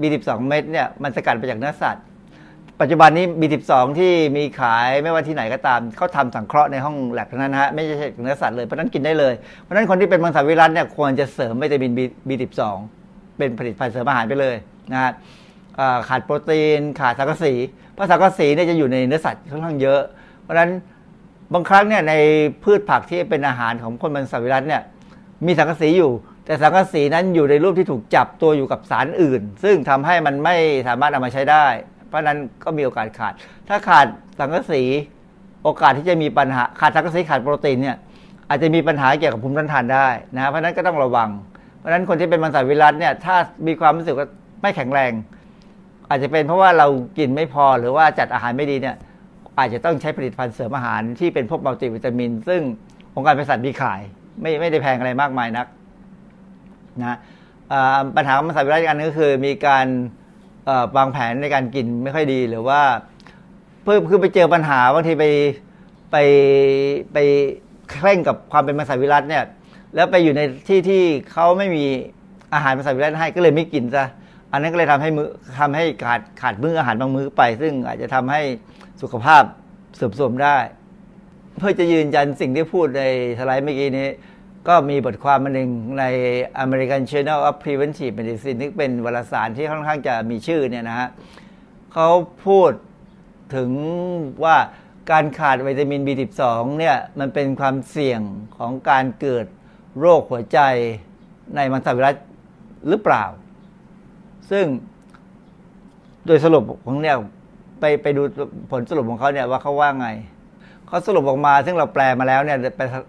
[0.00, 2.04] B12 เม็ดเนี่ยมันสกัดมาจากเนื้อสัตว์
[2.80, 11.90] ปัจจุบันนี้ B12 ที่มีขายไม่ว่าที่ไหนก็ตามเขาทำสังเคราะห์ในห้องแลบเท่านั้นฮะไม่ใช่เนื้อสัตว์เลยเพราะนั้นกินได้เลยเพราะนั้นคนที่เป็นมังสวิรัตเนี่ยควรจะเสริมวิตามิน
[12.28, 12.60] B12
[13.38, 14.56] เป็นผลิตภัณฑ์เสริมอาหารไปเลย
[14.92, 15.12] นะฮะ
[16.08, 17.52] ขาดโปรตีน ขาดสังกสี
[17.94, 20.00] เพราะสังกสีเนี่ยจะอยู่ในเนื้อสัตว์ค่อนข้างเยอะ
[20.42, 20.70] เพราะฉะนั้น
[21.54, 22.14] บางครั้งเนี่ยใน
[22.64, 24.82] พืชผักที่เป็นอาหารของคนมังสวิรัตเนี่ย
[25.46, 26.12] มีสังกสีอยู่
[26.44, 30.56] แต่สังกสีนั้นอยู่ในรูปที่ถูกจับตัวอยู่กับสารอื่น ซึ่งทำให้มันไม่
[30.88, 31.66] สามารถเอามาใช้ได้
[32.10, 33.32] เพราะนั้นก็มีโอกาสขาด
[33.68, 34.06] ถ้าขาด
[34.38, 34.82] สังกะสี
[35.64, 37.96] โอกาสที่จะมีปัญหาขาดสังกะสีขาดโปรตีนเนี่ย
[38.48, 41.28] อาจจะมีปัญหาเกี่ยวกับภูมิต้านทานได้นะเพราะนั้นก็ต้องระวัง
[41.78, 43.36] เพราะนั้นคนที่เป็นมังสวิรัตเนี่ยถ้า
[43.66, 44.26] มีความรู้สึกว่า
[44.62, 45.12] ไม่แข็งแรง
[46.10, 46.86] อาจจะเป็นเพราะว่าเรา
[47.18, 48.96] กินไม่พอหรือว่าจัดอาหารไม่ดีเนี่ย
[49.58, 52.60] อาจจะต้องใช้ผลิตภัณฑ์เสริมอาหารที่เป็นพวกมัลติวิตามิน ซึ่ง
[53.14, 54.00] องค์การเภสัชมีขาย
[54.40, 55.66] ไม่ไม่ได้แพงอะไรมากมายนัก
[57.00, 57.16] นะ
[58.16, 59.86] ปัญหาของมังสวิรัตอีกอันนึงก็คือมีการ
[60.96, 62.80] วางแผนในการกินไม่ค่อยดีหรือว่า
[63.84, 65.26] เพิ่มคือไปเจอปัญหาบางทีไป
[66.12, 66.16] ไป
[67.12, 67.18] ไป
[67.90, 69.44] เคร่งกับความเป็นมังสวิรัตเนี่ย
[69.94, 71.02] แล้วไปอยู่ในที่ที่
[71.32, 71.84] เขาไม่มี
[72.54, 74.04] อาหารมังสวิรัตให้ก็เลยไม่กินซะ
[74.52, 75.28] อันนั้นก็เลยทำให้มือ
[75.60, 78.40] ทำให้ขาดขาดมื้ออาหารบางมื้อไป ซึ่งอาจจะทำให้
[79.02, 79.42] สุขภาพ
[79.96, 80.56] เสื่อมโทรมได้
[81.58, 83.04] เพื่อจะยืนยันสิ่งที่พูดใน
[83.38, 84.08] สไลด์เมื่อกี้นี้
[84.68, 86.04] ก็มีบทความมาหนึ่งใน
[86.64, 91.08] American Journal of Preventive Medicine ที่เป็นวารสารที่ค่อนข้างจะมีชื่อเนี่ยนะฮะ
[91.92, 92.08] เขา
[92.46, 92.70] พูด
[93.56, 93.70] ถึง
[94.44, 94.56] ว่า
[95.10, 96.42] การขาดวิตามิน B12
[96.78, 98.20] เนี่ยมันเป็นความเสี่ยง
[98.58, 99.46] ของการเกิด
[99.98, 100.58] โรคหัวใจ
[101.56, 102.16] ในมังสวิรัต
[102.88, 103.24] หรือเปล่า
[104.50, 104.64] ซึ่ง
[106.26, 107.16] โดยสรุปของเนี่ย
[107.80, 108.22] ไปไปดู
[108.70, 110.08] ผลสรุปของเขาเนี่ยว่าเขาว่าไง
[110.90, 112.58] เขาสรุปออกมา ซึ่งเราแปลมาแล้วเนี่ย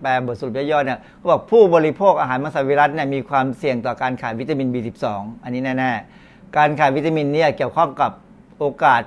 [0.02, 5.06] แปลบทสรุปย่อยๆเนี่ยเขาบอกผู้บริโภคอาหารมังสวิรัตเนี่ยมีความเสี่ยงต่อการขาดวิตามิน B12
[5.44, 8.12] อันนี้แน่ๆ การขาดวิตามินเนี่ยเกี่ยวข้องกับ
[8.60, 9.02] โอกาส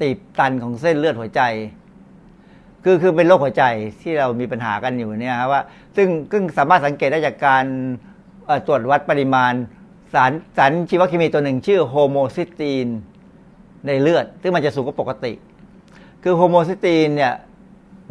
[0.00, 1.42] ตีบตันของเส้นเลือดหัวใจ
[2.84, 3.64] คือคือเป็นโรคหัวใจ
[4.02, 5.62] ที่เรามีปัญหากันอยู่เนี่ยครับว่า
[5.96, 7.64] ซึ่งซึ่งสามารถสังเกตได้จากการ
[8.66, 9.52] ตรวจวัดปริมาณ
[10.14, 12.86] สารสารชีวเคมีตัวหนึ่งชื่อ homocysteine
[13.86, 15.32] ในเลือด ซึ่งมันจะสูงกว่าปกติ
[16.22, 17.32] คือ homocysteine เนี่ย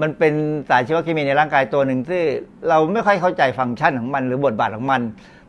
[0.01, 0.33] มันเป็น
[0.69, 2.23] สารชีวเคมีในร่างกายตัวหนึ่งที่
[2.69, 5.01] เราไม่ค่อยเข้าใจฟังก์ชันของมัน หรือบทบาทของมัน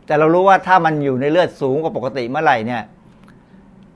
[0.07, 2.83] แต่เรารู้ว่าถ้ามันอยู่ในเลือดสูงกว่าปกติเมื่อไหร่เนี่ย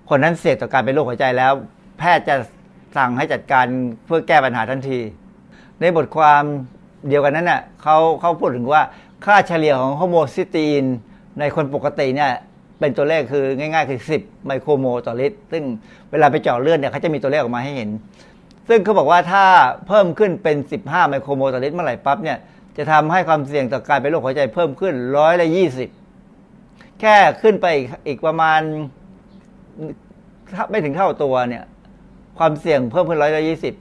[0.09, 1.52] คนนั้นเสี่ยงต่อการเป็นโรคหัวใจแล้ว
[1.98, 2.36] แพทย์จะ
[2.96, 3.66] สั่งให้จัดการ
[4.07, 4.98] เพื่อแก้ปัญหาทันที
[5.80, 6.42] ในบทความ
[7.09, 8.82] เดียวกันนั้นน่ะเขาเขาพูดถึงว่า
[9.24, 10.85] ค่าเฉลี่ยของ homocysteine
[11.38, 12.30] ในคนปกติเนี่ย
[12.80, 15.64] เป็นตัวเลขคือง่ายๆคือ 10 ไมโครโมลต่อลิตร ซึ่ง
[16.11, 17.90] เวลาไปเจาะเลือดเนี่ยเขาจะมีตัวเลขออกมาให้เห็น
[18.69, 19.45] ซึ่งเขาบอกว่าถ้า
[19.87, 22.39] เพิ่มขึ้นเป็น 15 ไมโครโมลต่อลิตรเมื่อไหร่ปั๊บเนี่ย
[22.77, 25.89] จะทำให้ความเสี่ยงต่อการเป็นโรคหัวใจเพิ่มขึ้นร้อยละยี่สิบ
[27.01, 28.61] แค่ขึ้นไปอีกอีกประมาณ
[30.71, 31.65] ไม่ถึงเท่าตัวเนี่ย
[32.39, 33.75] ความเสี่ยงเพิ่มขึ้นร้อยละยี่สิบ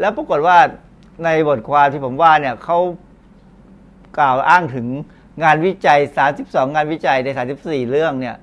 [0.00, 0.58] แล้วปรากฏว่า
[1.24, 2.78] ในบทความที่ผมว่าเนี่ยเขา
[4.18, 4.86] กล่าวอ้างถึง
[5.42, 5.98] งานวิจัย
[6.36, 7.28] 32 งานวิจัยใน
[7.60, 8.36] 34 เรื่องเนี่ย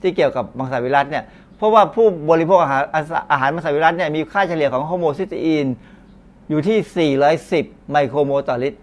[0.00, 1.24] ที่เกี่ยวกับมังสวิรัตเนี่ย
[1.60, 2.82] เพราะว่าผู้บริโภคอาหาร
[3.32, 5.66] อาหารมังสวิรัตเนี่ยมีค่าเฉลี่ยของ homocysteine
[6.48, 7.12] อยู่ที่
[7.56, 8.78] 410 ไมโครโมลต่อลิตร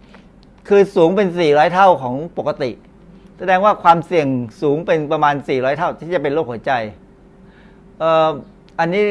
[0.67, 2.71] คือสูงเป็น 400 เท่าของปกติ
[3.38, 4.28] แสดงว่าความเสี่ยง
[4.61, 6.71] สูงเป็นประมาณ 400 เท่าที่จะเป็นโรคหัวใจ
[7.99, 8.30] เอ่อ
[8.80, 9.03] อันนี้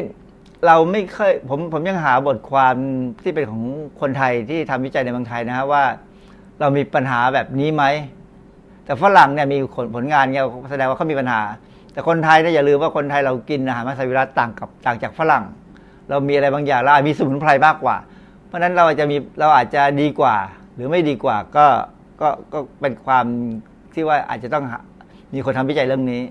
[0.67, 2.75] เราไม่เคยผมผมยังหาบทความ
[3.23, 3.63] ที่เป็นของ
[4.01, 5.85] คนไทยที่ทำวิจัยในเมืองไทยนะฮะว่า
[6.61, 7.85] เรามีปัญหาแบบนี้ไหม
[8.85, 11.41] แต่ฝรั่งเนี่ยมีผลผลงานเนี่ยแสดงว่าเขามีปัญหา
[11.97, 15.45] แต่คนไทยเนี่ยอย่าลืมว่าคนไทยเรากินอาหารมังสวิรัตต่างกับต่างจากฝรั่ง
[16.09, 17.97] เรามีอะไรบางอย่างเราอาจมีสมุนไพรมากกว่า
[18.47, 20.37] เพราะฉะนั้นเราอาจจะมีเราอาจจะดีกว่า
[20.75, 21.67] หรือไม่ดีกว่าก็
[22.21, 23.25] ก็ก็เป็นความ
[23.95, 24.65] ที่ว่าอาจจะต้อง
[25.35, 26.23] มีคนทำวิจัยเรื่องนี้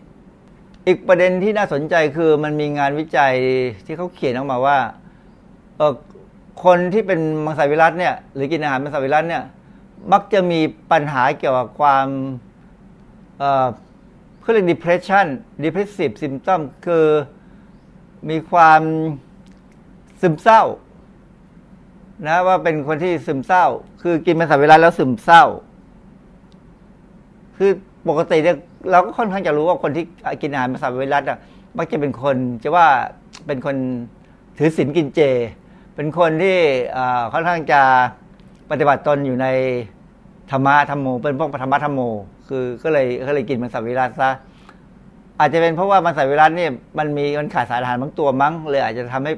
[0.88, 3.34] อีกประเด็นที่น่าสนใจคือมันมีงานวิจัย
[3.86, 4.78] ที่เขาเขียนออกมาว่า
[5.78, 5.93] เออ
[6.63, 9.43] คนที่เป็นมังสวิรัตเนี่ยหรือกินอาหารมังสวิรัตเนี่ย
[10.11, 10.59] มักจะมี
[10.91, 12.07] ปัญหาเกี่ยวกับความ
[14.45, 15.27] เขาเรียก depression
[15.63, 17.05] depressive symptom คือ
[18.29, 18.81] มีความ
[20.21, 20.61] ซึมเศร้า
[22.27, 23.65] นะว่าเป็นคนที่ซึมเศร้า
[24.01, 25.43] คือกินมังสวิรัตแล้วซึมเศร้า
[27.57, 27.71] คือ
[28.09, 28.57] ปกติเนี่ย
[28.91, 30.05] เราก็ค่อนข้างจะรู้ว่าคนที่
[30.41, 31.37] กินอาหารมังสวิรัตอะ
[31.77, 32.87] มักจะเป็นคนจะว่า
[33.47, 33.75] เป็นคน
[34.57, 35.21] ถือศีลกินเจ
[35.95, 36.57] เป็นคนที่
[37.33, 37.81] ค่อนข้างจะ
[38.71, 39.47] ปฏิบัติตนอยู่ใน
[40.51, 42.01] ธรรมะธรรมโม เป็นพวกธรรมะธรรมโม
[42.47, 44.31] คือก็เลยก็เลยกินมังสวิรัตซะ
[45.39, 49.33] อาจจะเป็นเพราะว่ามังสวิรัตเนี่ยมันมีมันขาดสารอาหารบางตัวมั้งเลย อาจจะทำให้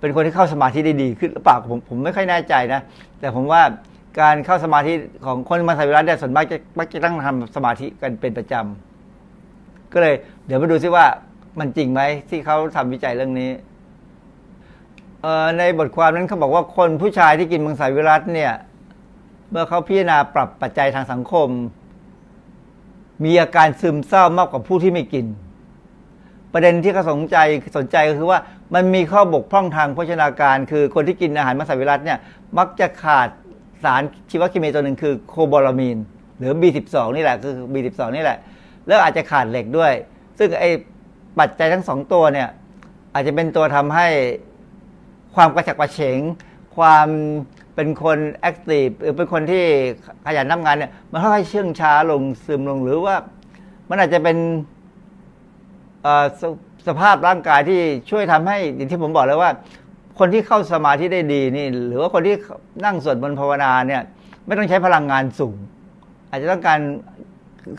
[0.00, 2.80] เป็นคนที่เข้าสมาธิได้ดีขึ้นหรือเปล่าผมผมไม่ค่อยแน่ใจนะ
[3.20, 3.62] แต่ผมว่า
[4.20, 4.92] การเข้าสมาธิ
[5.26, 10.14] ของคนมังสวิรัตเนี่ยส่วนมากจะมักจะตั้งทำสมาธิกันเป็นประจำก็เลย
[10.46, 11.06] เดี๋ยวมาดูซิว่า
[11.58, 13.50] มันจริงไหมที่เขาทำวิจัยเรื่องนี้
[15.22, 18.52] เออในบทความนั้นเขาบอกว่าคนผู้ชายที่กินมังสวิรัตเนี่ย
[19.50, 21.48] เมื่อเขาพิจารณาปรับปัจจัยทางสังคม
[23.24, 25.26] มีอาการซึมเศร้ามากกว่าผู้ที่ไม่กิน
[26.52, 27.36] ประเด็นที่เขาสนใจ
[27.78, 28.38] สนใจก็คือว่า
[28.74, 32.18] มันมีข้อบกพร่องทางโภชนาการ คือคนที่กินอาหารมังสวิรัตเนี่ย
[32.58, 33.28] มักจะขาด
[33.84, 35.98] สารชีวเคมีตัวหนึ่งคือโคโบลามีน
[36.38, 38.38] หรือ B12 นี่แหละคือ B12 นี่แหละ
[38.86, 39.92] แล้วอาจจะขาดเหล็กด้วย
[40.38, 40.70] ซึ่งไอ้
[41.38, 42.48] ปัจจัยทั้งสองตัวเนี่ย
[43.14, 44.08] อาจจะเป็นตัวทำให้
[45.34, 46.20] ความกระฉับกระเฉง
[46.76, 47.08] ความ
[47.74, 49.64] เป็นคนแอคทีฟหรือเป็นคนที่
[50.26, 53.16] ขยันทำงานเนี่ยมันค่อยๆเชื่องช้าลงซึมลงหรือว่า
[53.88, 54.36] มันอาจจะเป็น
[56.40, 56.42] ส
[56.86, 59.50] สภาพร่างกายที่ช่วยทำให้อย่างที่ผมบอกแล้วว่า
[60.18, 62.36] คนที่เข้าสมาธิได้ดีนี่ หรือว่าคนที่
[62.84, 64.02] นั่งสวดมนต์ภาวนาเนี่ย
[64.46, 65.56] ไม่ต้องใช้พลังงานสูง
[66.30, 66.78] อาจจะต้องการ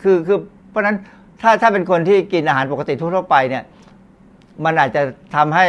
[0.02, 0.38] คือคือ
[0.70, 0.96] เพราะฉะนั้น
[1.40, 3.64] ถ้าถ้าเป็นคนที่กินอาหารปกติทั่วๆไปเนี่ย
[4.64, 5.02] มันอาจจะ
[5.36, 5.66] ทำให้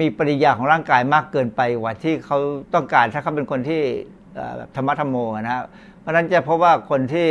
[0.00, 2.38] มีปริยาของร่างกายมากเกินไปกว่าที่เขา
[2.74, 3.82] ต้องการถ้าเขาเป็นคนที่
[4.74, 5.64] ธรรมะธรรมโมอะนะครับ
[6.00, 7.28] เพราะฉะนั้นจะพบว่าคนที่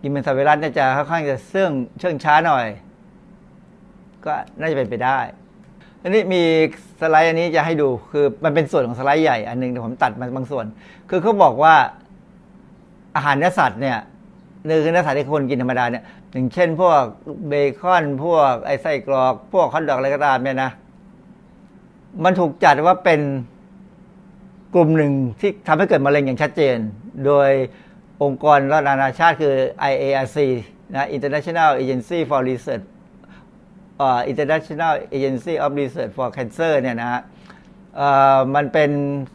[0.00, 2.66] กินเป็นสเวรัสเนี่ยจะค่อนข้างจะเสื่องเชื่องช้าหน่อย
[4.24, 5.18] ก็น่าจะเป็นไปได้
[6.02, 6.42] อันนี้มี
[7.00, 10.64] สไลด์อันนี้จะให้ดูคือมันเป็นส่วนของสไลด์ใหญ่อันหนึงแต่ผมตัดมาบางส่วน
[11.10, 11.74] คือเขาบอกว่า
[13.16, 13.98] อาหารเนื้อสัตว์เนี่ย
[14.64, 17.02] เนื้อเนื้อสัตว์ที่คนกินธรรมดาเนี่ยอย่างเช่น พวก
[17.48, 20.70] เบคอนพวกไอ้ไส้กรอก พวกฮอทดอกอะไรก็ตามเนี่ยนะ
[22.24, 23.20] มันถูกจัดว่าเป็น
[24.74, 26.76] กลุ่มหนึ่งที่ทำให้เกิดมะเร็งอย่างชัดเจน
[27.26, 27.50] โดย
[28.22, 29.54] องค์กรระดับนานาชาติคือ
[29.90, 30.38] IARC
[30.94, 32.84] นะ International Agency for Research
[34.00, 37.22] อ่อ International Agency of Research for Cancer เนี่ยนะฮะ
[38.54, 38.90] มันเป็น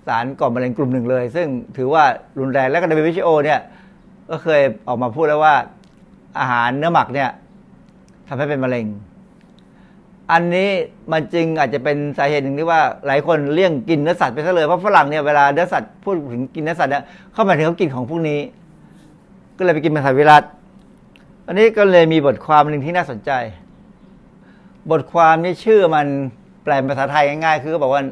[0.08, 1.48] สารก่อมะเร็งกลุ่มหนึ่งเลย ซึ่ง
[1.78, 2.04] ถือว่า
[2.40, 3.60] รุนแรงและก็ WHO เนี่ย
[4.30, 5.56] ก็เคยออกมาพูดแล้วว่า
[6.40, 7.30] อาหารเนื้อหมักเนี่ย
[8.28, 8.86] ทำให้เป็นมะเร็ง
[10.32, 10.70] อันนี้
[11.12, 17.04] มันจึงอาจจะเป็นสาเหตุหนึ่งที่ว่าหลายคนเลี่ยงกินเนื้อสัตว์ไปซะเลยเพราะฝรั่งเนี่ยเวลาเนื้อสัตว์พูดถึงกินเนื้อสัตว์เนี่ย
[17.34, 18.40] เข้ามาถึงเขากินของพวกนี้
[19.58, 20.44] ก็เลยไปกินมังสวิรัต
[21.48, 23.32] อันนี้ก็เลยมีบทความหนึ่งที่น่าสนใจ
[24.92, 26.08] บทความนี้ชื่อมัน
[26.64, 28.04] แปลเป็นภาษาไทยง่าย ๆ คือก็บอกว่า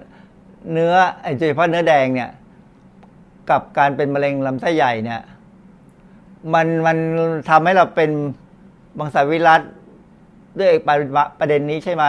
[0.72, 0.94] เนื้อ
[1.38, 2.30] โดยเฉพาะเนื้อแดงเนี่ย
[3.50, 5.22] กับการเป็นมะเร็งลำไส้ใหญ่เนี่ย
[6.54, 6.98] มันมัน
[7.50, 8.12] ทำให้เราเป็น
[9.00, 9.62] มังสวิรัต
[10.60, 12.06] ด้วยประประเด็นนี้ใช่ไหม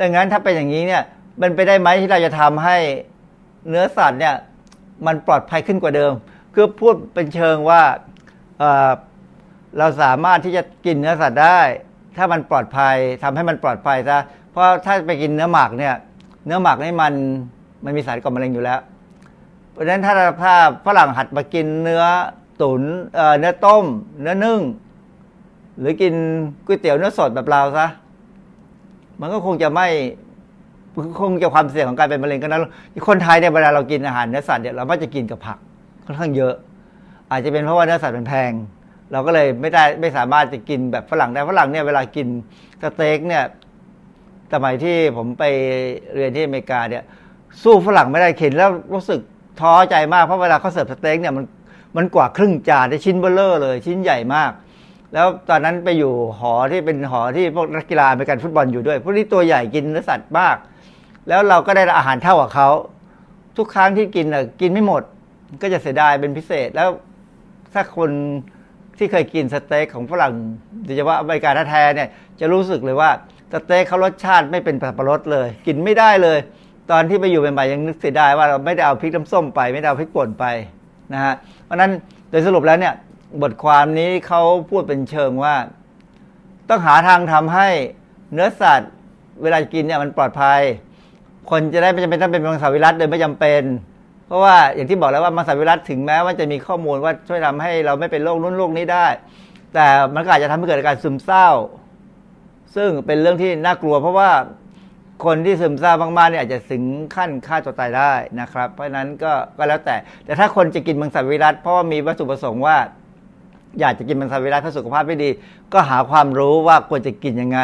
[0.00, 1.02] ดังนั้นถ้าเป็นอย่างนี้เนี่ย
[1.40, 2.76] มันไปได้ไหมที่เราจะทำให้
[3.68, 4.34] เนื้อสัตว์เนี่ย
[5.06, 6.12] มันปลอดภัยขึ้นกว่าเดิม
[6.54, 7.82] คือพูดเป็นเชิงว่า
[8.58, 11.60] เเราสามารถที่จะกินเนื้อสัตว์ได้
[12.16, 14.18] ถ้ามันปลอดภัยทำให้มันปลอดภัยซะ
[14.50, 15.94] เพราะถ้าไปกินเนื้อหมักเนี่ย
[16.46, 17.12] เนื้อหมักนี่มัน
[17.84, 18.80] มันมีสารก่อมะเร็งอยู่แล้ว
[19.72, 20.54] เพราะฉะนั้นถ้าถ้า
[20.86, 22.04] ฝรั่งหัดมากินเนื้อ
[22.62, 22.82] ตุน
[23.14, 23.84] เอ่อเนื้อต้ม
[24.20, 24.60] เนื้อนึ่ง
[25.78, 26.14] หรือกิน
[26.66, 27.86] ก๋วยเตี๋ยวเนื้อสดแบบเราซะ
[29.20, 29.88] มันก็คงจะไม่
[31.20, 32.62] คงจะความเสี่ยงของการเป็นมะเร็งก็นั้น
[33.08, 35.58] คนไทยเนี่ยเวลาเรากินอาหารเนื้อสัตว์เนี่ยเรามักจะกินกับผัก
[36.04, 36.54] ค่อนข้างเยอะ
[37.30, 38.52] อาจจะเป็นเพราะว่าเนื้อสัตว์มันแพง
[39.12, 42.26] เราก็เลยไม่ได้ไม่สามารถจะกินแบบฝรั่งได้ฝรั่งเนี่ยเวลากิน
[42.82, 43.44] สเต็กเนี่ย
[44.52, 45.44] สมัยที่ผมไป
[46.14, 47.02] เรียนที่อเมริกาเนี่ย
[47.62, 49.20] สู้ฝรั่งไม่ได้เข็นแล้วรู้สึก
[49.60, 51.44] ท้อใจมากเพราะเวลาเขาเสิร์ฟสเต็กเนี่ยมัน
[51.96, 54.50] มันกว่าครึ่งจานได้ชิ้นเบ้อเร่อเลย ชิ้นใหญ่มาก
[55.14, 60.56] แล้วตอนนั้นไปอยู่หอที่เป็นหอที่พวกนักกีฬาอเมริกันฟุตบอลอยู่ด้วยพวกนี้ตัวใหญ่กินเนื้อสัตว์มาก
[61.28, 62.68] แล้วเราก็ได้อาหารเท่ากับเขา
[63.56, 65.02] ทุกครั้งที่กินน่ะกินไม่หมด
[65.62, 66.88] ก็จะเสียดายเป็นพิเศษแล้ว
[67.72, 68.10] ถ้าคน
[68.98, 70.32] ที่เคยกินสเต็กของฝรั่ง
[70.84, 72.08] โดยเฉพาะอเมริกาแท้ๆเนี่ย
[72.40, 73.10] จะรู้สึกเลยว่า
[73.52, 76.38] สเต็กเขารสชาติไม่เป็นสับปะรดเลย กินไม่ได้เลย
[76.90, 80.44] ตอนที่ไปอยู่ใหม่ๆยังนึกเสียดายว่าเราไม่ได้เอาพริกน้ำส้มไป ไม่ได้เอาพริกป่นไป
[81.12, 81.34] นะฮะ
[81.64, 81.90] เพราะนั้น
[82.30, 82.94] โดยสรุปแล้วเนี่ย
[83.42, 85.54] บทความนี้เขาพูดเป็นเชิงว่า
[86.68, 87.68] ต้องหาทางทำให้
[88.32, 88.92] เนื้อสัตว์
[89.42, 90.60] เวลากินเนี่ยมันปลอดภัย
[91.50, 93.62] คนจะได้ไม่จำเป็นต้องเป็นมังสวิรัตโดยไม่จำเป็น
[94.26, 99.06] เพราะว่าอย่างที่บอกแล้วว่ามังสวิรัตถึงแม้ว่าจะมีข้อมูลว่าช่วยทำให้เราไม่เป็นโรคนู้นโรคนี้ได้
[99.74, 101.48] แต่มันก็อาจจะทำให้เกิดอาการซึมเศร้า
[102.76, 104.30] ซึ่งเป็นเรื่องที่น่ากลัว เพราะว่า
[105.24, 106.82] คนที่ซึมเศร้ามากๆเนี่ยอาจจะถึง
[107.14, 112.76] ขั้นฆ่าตัวตายได้นะครับ เพราะฉะนั้นก็ก็แล้วแต่ แต่ถ้าคนจะกินมังสวิรัตเพราะว่ามีวัตถุประสงค์ว่า
[113.80, 115.30] อยากจะกินมังสวิรัติเพื่อสุขภาพไม่ดี
[115.72, 117.60] ก็หาความรู้ว่าควรจะกินยังไง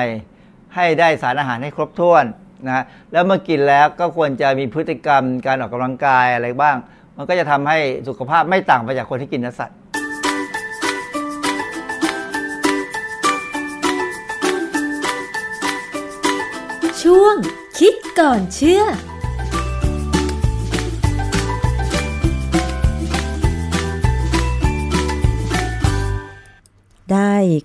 [0.75, 2.25] ให้ได้สารอาหารให้ครบถ้วน
[2.67, 6.77] นะแล้วเมื่อกินแล้วก็ควรจะมีพฤติกรรมการออกกำลังกายอะไรบ้าง
[7.17, 9.77] มันก็จะทำให้สุขภาพไม่ต่างไปจากคนที่กินเนื้อสัตว์
[17.03, 17.37] ช่วง
[17.79, 18.83] คิดก่อนเชื่อ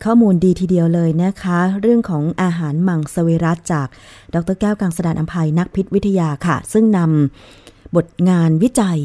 [0.06, 3.88] ข้อมูลดีทีเดียวเลยนะคะ เรื่องของอาหารมังสวิรัตจาก
[4.34, 9.00] ดรแก้วกังสดานอัมภัยนักพิษวิทยาค่ะ ซึ่งนำบทงานวิจัย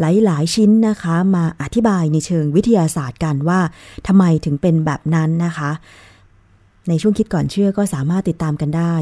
[0.00, 3.60] หลาย ๆ ชิ้นนะคะ มาอธิบายในเชิงวิทยาศาสตร์กันว่า
[4.06, 5.70] ทำไมถึงเป็นแบบนั้นนะคะ
[6.88, 8.94] ในช่วงคิดก่อนเชื่อก็สามารถติดตามกันได้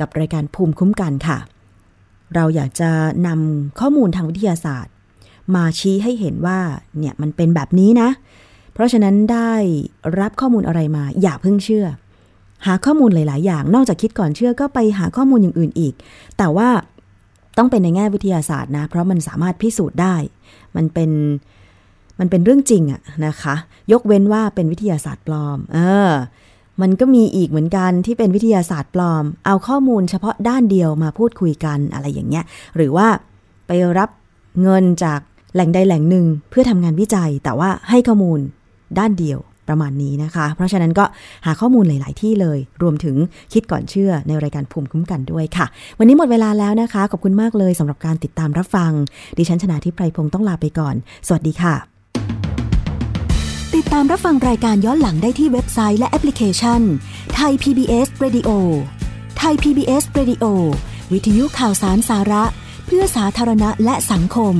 [0.00, 1.38] กับรายการภูมิคุ้มกันค่ะ
[2.34, 2.90] เราอยากจะ
[3.26, 4.92] นำข้อมูลทางวิทยาศาสตร์
[5.54, 6.58] มาชี้ให้เห็นว่า
[6.98, 8.08] เนี่ยมันเป็นแบบนี้นะ
[8.72, 9.52] เพราะฉะนั้นได้
[10.20, 11.86] รับข้อมูลอะไรมา อย่าเพิ่งเชื่อ
[12.66, 15.94] หาข้อมูลหลาย ๆ อย่าง นอกจากคิดก่อนเชื่อก็ไปหาข้อมูลอย่างอื่นอีก
[16.38, 16.68] แต่ว่า
[17.58, 20.14] ต้องเป็นในแง่วิทยาศาสตร์นะ เพราะมันสามารถพิสูจน์ได้
[20.76, 21.10] มันเป็น
[22.18, 23.54] มันเป็นเรื่องจริงอะนะคะ
[23.92, 26.10] ยกเว้นว่าเป็นวิทยาศาสตร์ปลอม เออ
[26.80, 32.44] มันก็มีอีกเหมือนกันที่เป็นวิทยาศาสตร์ปลอม เอาข้อมูลเฉพาะด้านเดียวมาพูดคุยกันอะไรอย่างเงี้ย
[32.76, 33.08] หรือว่า
[33.66, 34.10] ไปรับ
[34.62, 35.20] เงินจาก
[35.54, 38.40] แหล่งใดแหล่งหนึ่งเพื่อทำงานวิจัย แต่ว่าให้ข้อมูล
[38.98, 39.38] ด้านเดียว
[39.68, 41.04] ประมาณนี้นะคะ เพราะฉะนั้นก็
[41.46, 43.16] หาข้อมูลหลาย ๆ ที่เลย รวมถึง
[43.52, 45.66] คิดก่อนเชื่อในรายการภูมิคุ้มกันด้วยค่ะ
[45.98, 48.92] วันนี้หมดเวลาแล้วนะคะ ขอบคุณมากเลยสำหรับการติดตามรับฟัง
[49.38, 50.94] ดิฉันชนะทิพไพรพงศ์ต้องลาไปก่อน
[51.26, 51.74] สวัสดีค่ะ
[53.74, 56.80] ติดตามรับฟังรายการย้อนหลังได้ที่เว็บไซต์และแอปพลิเคชัน
[57.34, 58.48] ไทย PBS Radio
[59.38, 60.44] ไทย PBS Radio
[61.12, 62.44] วิทยุข่าวสารสาระ
[62.86, 64.56] เพื่อสาธารณะและสังคม